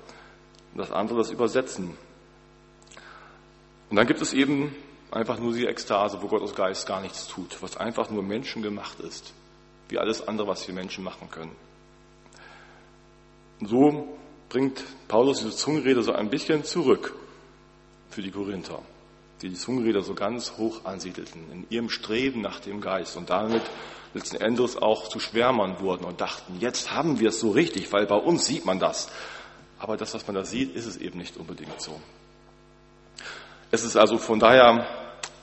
Und 0.73 0.79
dass 0.79 0.91
andere 0.91 1.19
das 1.19 1.31
übersetzen. 1.31 1.97
Und 3.89 3.95
dann 3.95 4.07
gibt 4.07 4.21
es 4.21 4.33
eben 4.33 4.75
einfach 5.12 5.39
nur 5.39 5.53
die 5.53 5.67
Ekstase, 5.67 6.21
wo 6.21 6.27
Gottes 6.27 6.55
Geist 6.55 6.88
gar 6.88 6.99
nichts 6.99 7.27
tut, 7.27 7.62
was 7.62 7.77
einfach 7.77 8.09
nur 8.09 8.23
menschengemacht 8.23 8.99
ist, 8.99 9.33
wie 9.88 9.99
alles 9.99 10.27
andere, 10.27 10.47
was 10.47 10.67
wir 10.67 10.73
Menschen 10.73 11.03
machen 11.03 11.29
können. 11.29 11.55
Und 13.59 13.67
so 13.67 14.17
bringt 14.49 14.83
Paulus 15.07 15.39
diese 15.39 15.55
Zungenrede 15.55 16.01
so 16.01 16.12
ein 16.12 16.29
bisschen 16.29 16.63
zurück 16.63 17.15
für 18.09 18.21
die 18.21 18.31
Korinther 18.31 18.81
die 19.41 19.50
die 19.50 19.56
Zungenrede 19.56 20.02
so 20.02 20.13
ganz 20.13 20.54
hoch 20.58 20.86
ansiedelten, 20.86 21.52
in 21.52 21.65
ihrem 21.69 21.89
Streben 21.89 22.41
nach 22.41 22.60
dem 22.60 22.82
Geist 22.82 23.17
und 23.17 23.30
damit 23.30 23.63
letzten 24.13 24.38
Endes 24.38 24.78
auch 24.78 25.08
zu 25.08 25.19
Schwärmern 25.19 25.80
wurden 25.80 26.06
und 26.06 26.22
dachten, 26.22 26.58
jetzt 26.60 26.91
haben 26.91 27.19
wir 27.19 27.30
es 27.30 27.39
so 27.39 27.52
richtig, 27.52 27.91
weil 27.91 28.06
bei 28.06 28.15
uns 28.15 28.46
sieht 28.46 28.65
man 28.65 28.80
das. 28.80 29.10
Aber 29.80 29.98
das, 29.98 30.13
was 30.13 30.26
man 30.28 30.36
da 30.36 30.46
sieht, 30.46 30.76
ist 30.76 30.86
es 30.86 30.98
eben 30.98 31.17
nicht 31.17 31.36
unbedingt 31.36 31.82
so. 31.82 32.00
Es 33.72 33.84
ist 33.84 33.98
also 33.98 34.17
von 34.17 34.39
daher 34.39 34.88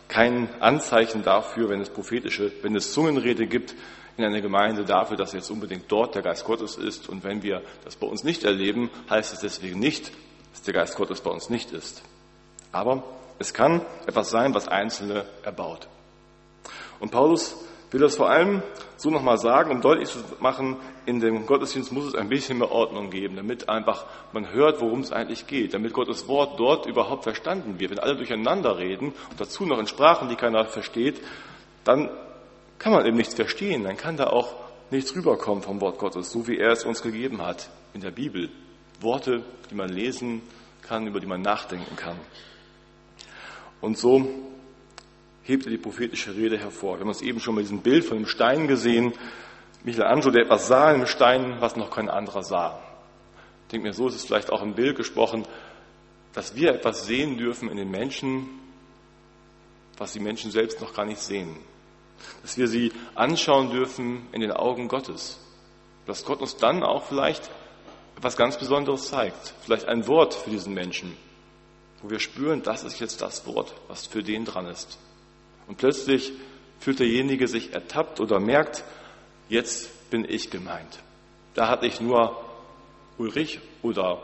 kein 0.09 0.49
Anzeichen 0.61 1.23
dafür, 1.23 1.69
wenn 1.69 1.81
es 1.81 1.91
prophetische, 1.91 2.53
wenn 2.63 2.75
es 2.77 2.93
Zungenrede 2.93 3.47
gibt 3.47 3.75
in 4.17 4.25
einer 4.25 4.41
Gemeinde 4.41 4.85
dafür, 4.85 5.17
dass 5.17 5.33
jetzt 5.33 5.51
unbedingt 5.51 5.91
dort 5.91 6.15
der 6.15 6.23
Geist 6.23 6.45
Gottes 6.45 6.77
ist. 6.77 7.09
Und 7.09 7.25
wenn 7.25 7.43
wir 7.43 7.63
das 7.85 7.97
bei 7.97 8.07
uns 8.07 8.25
nicht 8.25 8.45
erleben, 8.45 8.91
heißt 9.09 9.33
es 9.33 9.41
deswegen 9.41 9.79
nicht, 9.79 10.13
dass 10.53 10.63
der 10.63 10.75
Geist 10.75 10.97
Gottes 10.97 11.21
bei 11.21 11.31
uns 11.31 11.51
nicht 11.51 11.73
ist. 11.73 12.03
Aber 12.73 13.03
es 13.41 13.55
kann 13.55 13.81
etwas 14.07 14.31
sein, 14.31 14.55
was 14.55 14.69
Einzelne 14.69 15.25
erbaut. 15.43 15.89
Und 17.01 17.11
Paulus 17.11 17.57
will 17.91 18.01
das 18.01 18.17
vor 18.17 18.29
allem 18.29 18.63
so 18.99 19.09
nochmal 19.09 19.39
sagen, 19.39 19.71
um 19.71 19.81
deutlich 19.81 20.11
zu 20.11 20.19
machen, 20.41 20.77
in 21.07 21.21
dem 21.21 21.47
Gottesdienst 21.47 21.91
muss 21.91 22.05
es 22.05 22.15
ein 22.15 22.29
bisschen 22.29 22.59
mehr 22.59 22.71
Ordnung 22.71 23.09
geben, 23.09 23.37
damit 23.37 23.69
einfach 23.69 24.05
man 24.33 24.53
hört, 24.53 24.83
worum 24.83 25.01
es 25.01 25.11
eigentlich 25.11 25.47
geht, 25.47 25.73
damit 25.73 25.95
Gottes 25.95 26.29
Wort 26.29 26.61
dort 26.61 26.85
überhaupt 26.85 27.25
verstanden 27.25 27.81
wird. 27.81 27.91
Wenn 27.91 27.99
alle 27.99 28.15
durcheinander 28.15 28.77
reden 28.77 29.15
und 29.31 29.41
dazu 29.41 29.65
noch 29.65 29.79
in 29.79 29.87
Sprachen, 29.87 30.29
die 30.29 30.37
keiner 30.37 30.67
versteht, 30.67 31.21
dann 31.85 32.11
kann 32.79 32.93
man 32.93 33.07
eben 33.07 33.17
nichts 33.17 33.35
verstehen, 33.35 33.85
dann 33.85 33.97
kann 33.97 34.19
da 34.19 34.27
auch 34.27 34.55
nichts 34.91 35.17
rüberkommen 35.17 35.63
vom 35.63 35.81
Wort 35.81 35.99
Gottes, 35.99 36.31
so 36.31 36.47
wie 36.47 36.59
er 36.59 36.73
es 36.73 36.85
uns 36.85 37.01
gegeben 37.01 37.41
hat 37.41 37.71
in 37.95 38.03
der 38.03 38.11
Bibel. 38.11 38.51
Worte, 39.01 39.43
die 39.71 39.75
man 39.75 39.89
lesen 39.89 40.43
kann, 40.83 41.07
über 41.07 41.21
die 41.21 41.27
man 41.27 41.41
nachdenken 41.41 41.97
kann. 41.97 42.17
Und 43.81 43.99
so 43.99 44.29
hebt 45.43 45.65
er 45.65 45.71
die 45.71 45.79
prophetische 45.79 46.35
Rede 46.35 46.59
hervor. 46.59 46.97
Wir 46.97 47.01
haben 47.01 47.11
es 47.11 47.23
eben 47.23 47.41
schon 47.41 47.55
mit 47.55 47.65
diesem 47.65 47.81
Bild 47.81 48.05
von 48.05 48.17
dem 48.17 48.27
Stein 48.27 48.69
gesehen. 48.69 49.13
Michelangelo, 49.85 50.31
der 50.31 50.45
etwas 50.45 50.69
sah 50.69 50.93
dem 50.93 51.07
Stein, 51.07 51.57
was 51.61 51.77
noch 51.77 51.91
kein 51.91 52.09
anderer 52.09 52.43
sah. 52.43 52.79
Ich 53.65 53.73
denke 53.73 53.89
mir, 53.89 53.95
so 53.95 54.09
ist 54.09 54.17
es 54.17 54.25
vielleicht 54.25 54.53
auch 54.53 54.63
im 54.63 54.75
Bild 54.75 54.97
gesprochen, 54.97 55.45
dass 56.35 56.55
wir 56.55 56.75
etwas 56.75 57.07
sehen 57.07 57.39
dürfen 57.39 57.69
in 57.69 57.77
den 57.77 57.91
Menschen, 57.91 58.49
was 59.97 60.13
die 60.13 60.21
Menschen 60.21 60.51
selbst 60.51 60.81
noch 60.81 60.95
gar 60.95 61.07
nicht 61.07 61.21
sehen. 61.21 61.57
Dass 62.43 62.59
wir 62.59 62.69
sie 62.69 62.93
anschauen 63.15 63.71
dürfen 63.71 64.27
in 64.33 64.41
den 64.41 64.53
Augen 64.53 64.89
Gottes. 64.89 65.41
Dass 66.07 66.25
Gott 66.25 66.41
uns 66.41 66.57
dann 66.57 66.83
auch 66.83 67.05
vielleicht 67.05 67.51
etwas 68.17 68.37
ganz 68.37 68.59
Besonderes 68.59 69.09
zeigt. 69.09 69.55
Vielleicht 69.63 69.87
ein 69.87 70.07
Wort 70.07 70.35
für 70.35 70.51
diesen 70.51 70.75
Menschen 70.75 71.17
wo 72.03 72.11
wir 72.11 72.21
spüren, 72.21 72.63
das 72.63 72.85
ist 72.85 73.01
jetzt 73.01 73.23
das 73.23 73.47
Wort, 73.47 73.75
was 73.89 74.07
für 74.07 74.23
den 74.23 74.45
dran 74.45 74.67
ist. 74.67 74.99
Und 75.67 75.79
plötzlich 75.79 76.33
fühlt 76.79 76.99
derjenige 76.99 77.47
sich 77.47 77.73
ertappt 77.73 78.21
oder 78.21 78.41
merkt, 78.41 78.85
jetzt 79.49 80.11
bin 80.11 80.25
ich 80.29 80.51
gemeint. 80.51 80.99
Da 81.55 81.69
hat 81.69 81.83
nicht 81.83 82.01
nur 82.01 82.43
Ulrich 83.19 83.61
oder 83.83 84.23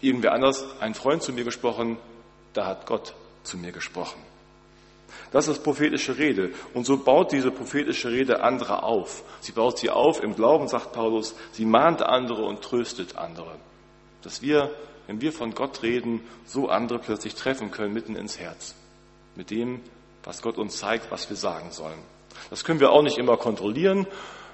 irgendwer 0.00 0.32
anders, 0.32 0.64
ein 0.80 0.94
Freund 0.94 1.22
zu 1.22 1.32
mir 1.32 1.44
gesprochen, 1.44 1.98
da 2.52 2.66
hat 2.66 2.86
Gott 2.86 3.14
zu 3.42 3.56
mir 3.56 3.72
gesprochen. 3.72 4.20
Das 5.30 5.48
ist 5.48 5.62
prophetische 5.62 6.18
Rede. 6.18 6.50
Und 6.74 6.86
so 6.86 6.96
baut 6.96 7.32
diese 7.32 7.50
prophetische 7.50 8.10
Rede 8.10 8.42
andere 8.42 8.82
auf. 8.82 9.22
Sie 9.40 9.52
baut 9.52 9.78
sie 9.78 9.90
auf 9.90 10.22
im 10.22 10.34
Glauben, 10.34 10.68
sagt 10.68 10.92
Paulus. 10.92 11.34
Sie 11.52 11.64
mahnt 11.64 12.02
andere 12.02 12.44
und 12.44 12.62
tröstet 12.62 13.16
andere. 13.16 13.56
Dass 14.22 14.42
wir 14.42 14.70
wenn 15.06 15.20
wir 15.20 15.32
von 15.32 15.54
Gott 15.54 15.82
reden, 15.82 16.20
so 16.46 16.68
andere 16.68 16.98
plötzlich 16.98 17.34
treffen 17.34 17.70
können 17.70 17.92
mitten 17.92 18.16
ins 18.16 18.38
Herz. 18.38 18.74
Mit 19.36 19.50
dem, 19.50 19.80
was 20.22 20.42
Gott 20.42 20.58
uns 20.58 20.78
zeigt, 20.78 21.10
was 21.10 21.28
wir 21.28 21.36
sagen 21.36 21.70
sollen. 21.70 21.98
Das 22.50 22.64
können 22.64 22.80
wir 22.80 22.90
auch 22.90 23.02
nicht 23.02 23.18
immer 23.18 23.36
kontrollieren. 23.36 24.06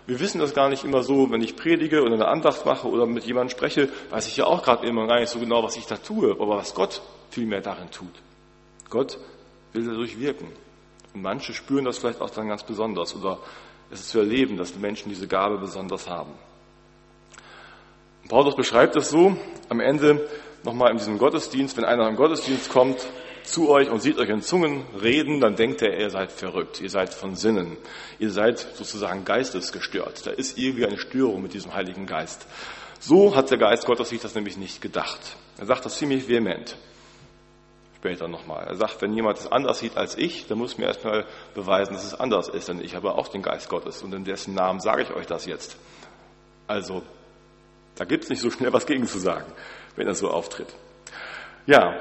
Wir 0.07 0.19
wissen 0.19 0.41
das 0.41 0.55
gar 0.55 0.69
nicht 0.69 0.85
immer 0.85 1.03
so, 1.03 1.31
wenn 1.31 1.43
ich 1.43 1.57
predige 1.57 2.03
oder 2.03 2.15
eine 2.15 2.29
Andacht 2.29 2.67
mache 2.67 2.89
oder 2.89 3.07
mit 3.07 3.25
jemandem 3.25 3.51
spreche, 3.57 3.89
weiß 4.11 4.27
ich 4.27 4.37
ja 4.39 4.47
auch 4.47 4.63
gerade 4.63 4.87
immer 4.87 5.07
gar 5.07 5.21
nicht 5.21 5.29
so 5.29 5.39
genau, 5.39 5.63
was 5.63 5.77
ich 5.77 5.87
da 5.87 5.97
tue, 5.97 6.33
aber 6.33 6.57
was 6.57 6.75
Gott 6.75 7.01
vielmehr 7.31 7.61
darin 7.61 7.91
tut. 7.91 8.13
Gott 8.89 9.19
will 9.73 9.87
dadurch 9.87 10.19
wirken. 10.19 10.49
Und 11.15 11.23
manche 11.23 11.53
spüren 11.53 11.85
das 11.85 11.99
vielleicht 11.99 12.21
auch 12.21 12.31
dann 12.31 12.49
ganz 12.49 12.65
besonders 12.65 13.15
oder 13.15 13.39
es 13.91 14.01
ist 14.01 14.11
zu 14.11 14.19
erleben, 14.19 14.57
dass 14.57 14.73
die 14.73 14.79
Menschen 14.79 15.09
diese 15.09 15.27
Gabe 15.27 15.59
besonders 15.59 16.09
haben. 16.09 16.33
Paulus 18.29 18.55
beschreibt 18.55 18.97
es 18.97 19.11
so 19.11 19.37
am 19.69 19.81
Ende 19.81 20.29
nochmal 20.65 20.91
in 20.91 20.99
diesem 20.99 21.19
Gottesdienst, 21.19 21.77
wenn 21.77 21.85
einer 21.85 22.09
im 22.09 22.17
Gottesdienst 22.17 22.71
kommt 22.71 23.07
zu 23.45 23.69
euch 23.71 23.91
und 23.91 24.01
sieht 24.01 24.19
euch 24.19 24.29
in 24.29 24.43
Zungen 24.43 24.85
reden, 25.01 25.41
dann 25.41 25.57
denkt 25.57 25.83
er, 25.83 25.99
ihr 25.99 26.11
seid 26.11 26.31
verrückt, 26.31 26.81
ihr 26.81 26.91
seid 26.91 27.13
von 27.13 27.35
Sinnen, 27.35 27.77
ihr 28.19 28.31
seid 28.31 28.59
sozusagen 28.59 29.25
geistesgestört. 29.25 30.27
Da 30.27 30.31
ist 30.31 30.59
irgendwie 30.59 30.87
eine 30.87 30.99
Störung 30.99 31.43
mit 31.43 31.55
diesem 31.55 31.75
Heiligen 31.75 32.07
Geist. 32.07 32.47
So 33.01 33.35
hat 33.35 33.51
der 33.51 33.59
Geist 33.59 33.87
Gottes 33.87 34.11
sich 34.11 34.21
das 34.21 34.35
nämlich 34.35 34.57
nicht 34.57 34.83
gedacht. 34.83 35.21
Er 35.59 35.67
sagt 35.67 35.85
das 35.85 35.97
ziemlich 35.97 36.29
vehement. 36.29 36.77
Später 37.97 38.29
nochmal. 38.29 38.67
Er 38.67 38.77
sagt, 38.77 39.03
wenn 39.03 39.13
jemand 39.15 39.39
es 39.39 39.51
anders 39.51 39.79
sieht 39.79 39.97
als 39.97 40.17
ich, 40.17 40.47
dann 40.47 40.59
muss 40.59 40.79
mir 40.79 40.87
erstmal 40.87 41.27
beweisen, 41.55 41.93
dass 41.93 42.05
es 42.05 42.19
anders 42.19 42.49
ist, 42.49 42.69
denn 42.69 42.83
ich 42.83 42.95
habe 42.95 43.15
auch 43.15 43.29
den 43.29 43.43
Geist 43.43 43.69
Gottes 43.69 44.03
und 44.03 44.15
in 44.15 44.25
dessen 44.25 44.55
Namen 44.55 44.81
sage 44.81 45.03
ich 45.03 45.11
euch 45.13 45.27
das 45.27 45.47
jetzt. 45.47 45.77
Also 46.67 47.03
da 48.01 48.07
gibt 48.07 48.25
es 48.25 48.31
nicht 48.31 48.41
so 48.41 48.51
schnell 48.51 48.73
was 48.73 48.87
gegen 48.87 49.07
zu 49.07 49.19
sagen, 49.19 49.45
wenn 49.95 50.07
er 50.07 50.15
so 50.15 50.31
auftritt. 50.31 50.75
Ja, 51.67 52.01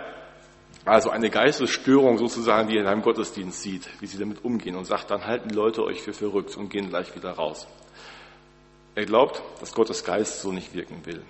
also 0.86 1.10
eine 1.10 1.30
Geistesstörung 1.30 2.18
sozusagen, 2.18 2.70
die 2.70 2.78
er 2.78 2.84
in 2.84 2.88
einem 2.88 3.02
Gottesdienst 3.02 3.62
sieht, 3.62 3.90
wie 4.00 4.08
sie 4.08 4.18
damit 4.18 4.46
umgehen 4.46 4.78
und 4.78 4.86
sagt, 4.86 5.12
dann 5.12 5.26
halten 5.26 5.50
Leute 5.50 5.84
euch 5.84 6.02
für 6.02 6.14
verrückt 6.14 6.56
und 6.56 6.70
gehen 6.70 6.88
gleich 6.88 7.14
wieder 7.18 7.32
raus. 7.32 7.68
Er 8.96 9.04
glaubt, 9.04 9.44
dass 9.60 9.74
Gottes 9.74 10.06
Geist 10.06 10.42
so 10.42 10.54
nicht 10.54 10.74
wirken 10.74 11.06
will. 11.06 11.22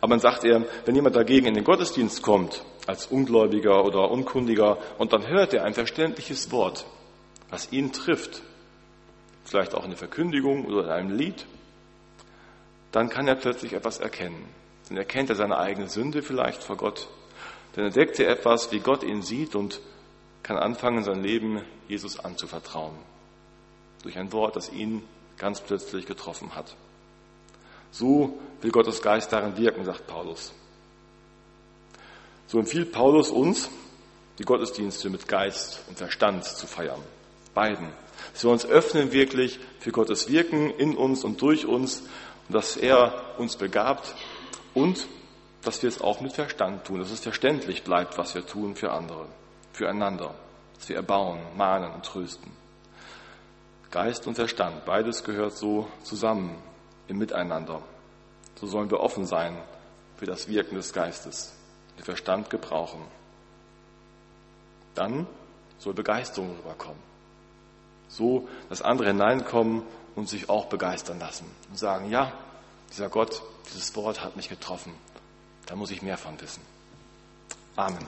Aber 0.00 0.12
dann 0.12 0.20
sagt 0.20 0.44
er, 0.44 0.64
wenn 0.86 0.94
jemand 0.94 1.16
dagegen 1.16 1.48
in 1.48 1.54
den 1.54 1.64
Gottesdienst 1.64 2.22
kommt, 2.22 2.64
als 2.86 3.08
Ungläubiger 3.08 3.84
oder 3.84 4.10
Unkundiger, 4.10 4.78
und 4.96 5.12
dann 5.12 5.28
hört 5.28 5.52
er 5.52 5.64
ein 5.64 5.74
verständliches 5.74 6.50
Wort, 6.50 6.86
was 7.50 7.70
ihn 7.72 7.92
trifft, 7.92 8.40
vielleicht 9.44 9.74
auch 9.74 9.84
in 9.84 9.90
der 9.90 9.98
Verkündigung 9.98 10.64
oder 10.64 10.84
in 10.84 10.90
einem 10.90 11.14
Lied, 11.14 11.44
dann 12.94 13.08
kann 13.08 13.26
er 13.26 13.34
plötzlich 13.34 13.72
etwas 13.72 13.98
erkennen. 13.98 14.48
Dann 14.88 14.96
erkennt 14.96 15.28
er 15.28 15.34
seine 15.34 15.58
eigene 15.58 15.88
Sünde 15.88 16.22
vielleicht 16.22 16.62
vor 16.62 16.76
Gott. 16.76 17.08
Dann 17.74 17.86
entdeckt 17.86 18.20
er 18.20 18.28
etwas, 18.28 18.70
wie 18.70 18.78
Gott 18.78 19.02
ihn 19.02 19.22
sieht 19.22 19.56
und 19.56 19.80
kann 20.44 20.56
anfangen, 20.56 21.02
sein 21.02 21.20
Leben 21.20 21.60
Jesus 21.88 22.20
anzuvertrauen. 22.20 22.94
Durch 24.04 24.16
ein 24.16 24.30
Wort, 24.32 24.54
das 24.54 24.72
ihn 24.72 25.02
ganz 25.38 25.60
plötzlich 25.60 26.06
getroffen 26.06 26.54
hat. 26.54 26.76
So 27.90 28.38
will 28.60 28.70
Gottes 28.70 29.02
Geist 29.02 29.32
darin 29.32 29.56
wirken, 29.56 29.84
sagt 29.84 30.06
Paulus. 30.06 30.52
So 32.46 32.60
empfiehlt 32.60 32.92
Paulus 32.92 33.30
uns, 33.30 33.70
die 34.38 34.44
Gottesdienste 34.44 35.10
mit 35.10 35.26
Geist 35.26 35.80
und 35.88 35.98
Verstand 35.98 36.44
zu 36.44 36.68
feiern. 36.68 37.02
Beiden. 37.54 37.88
Dass 38.32 38.44
wir 38.44 38.50
uns 38.50 38.64
öffnen 38.64 39.10
wirklich 39.10 39.58
für 39.80 39.90
Gottes 39.90 40.28
Wirken 40.28 40.70
in 40.70 40.96
uns 40.96 41.24
und 41.24 41.40
durch 41.40 41.66
uns 41.66 42.04
dass 42.48 42.76
er 42.76 43.38
uns 43.38 43.56
begabt 43.56 44.14
und 44.74 45.06
dass 45.62 45.82
wir 45.82 45.88
es 45.88 46.00
auch 46.00 46.20
mit 46.20 46.32
Verstand 46.32 46.84
tun, 46.84 47.00
dass 47.00 47.10
es 47.10 47.20
verständlich 47.20 47.84
bleibt, 47.84 48.18
was 48.18 48.34
wir 48.34 48.46
tun 48.46 48.74
für 48.76 48.92
andere, 48.92 49.26
füreinander, 49.72 50.34
dass 50.76 50.88
wir 50.88 50.96
erbauen, 50.96 51.40
mahnen 51.56 51.92
und 51.92 52.04
trösten. 52.04 52.52
Geist 53.90 54.26
und 54.26 54.34
Verstand, 54.34 54.84
beides 54.84 55.24
gehört 55.24 55.56
so 55.56 55.88
zusammen 56.02 56.60
im 57.08 57.18
Miteinander. 57.18 57.80
So 58.56 58.66
sollen 58.66 58.90
wir 58.90 59.00
offen 59.00 59.24
sein 59.24 59.56
für 60.16 60.26
das 60.26 60.48
Wirken 60.48 60.74
des 60.74 60.92
Geistes, 60.92 61.54
den 61.96 62.04
Verstand 62.04 62.50
gebrauchen. 62.50 63.02
Dann 64.94 65.26
soll 65.78 65.94
Begeisterung 65.94 66.56
rüberkommen. 66.56 67.02
So, 68.08 68.48
dass 68.68 68.82
andere 68.82 69.08
hineinkommen 69.08 69.82
und 70.14 70.28
sich 70.28 70.48
auch 70.48 70.66
begeistern 70.66 71.18
lassen 71.18 71.46
und 71.70 71.78
sagen, 71.78 72.10
ja, 72.10 72.32
dieser 72.90 73.08
Gott, 73.08 73.42
dieses 73.66 73.94
Wort 73.96 74.22
hat 74.22 74.36
mich 74.36 74.48
getroffen. 74.48 74.92
Da 75.66 75.76
muss 75.76 75.90
ich 75.90 76.02
mehr 76.02 76.18
von 76.18 76.40
wissen. 76.40 76.62
Amen. 77.76 78.06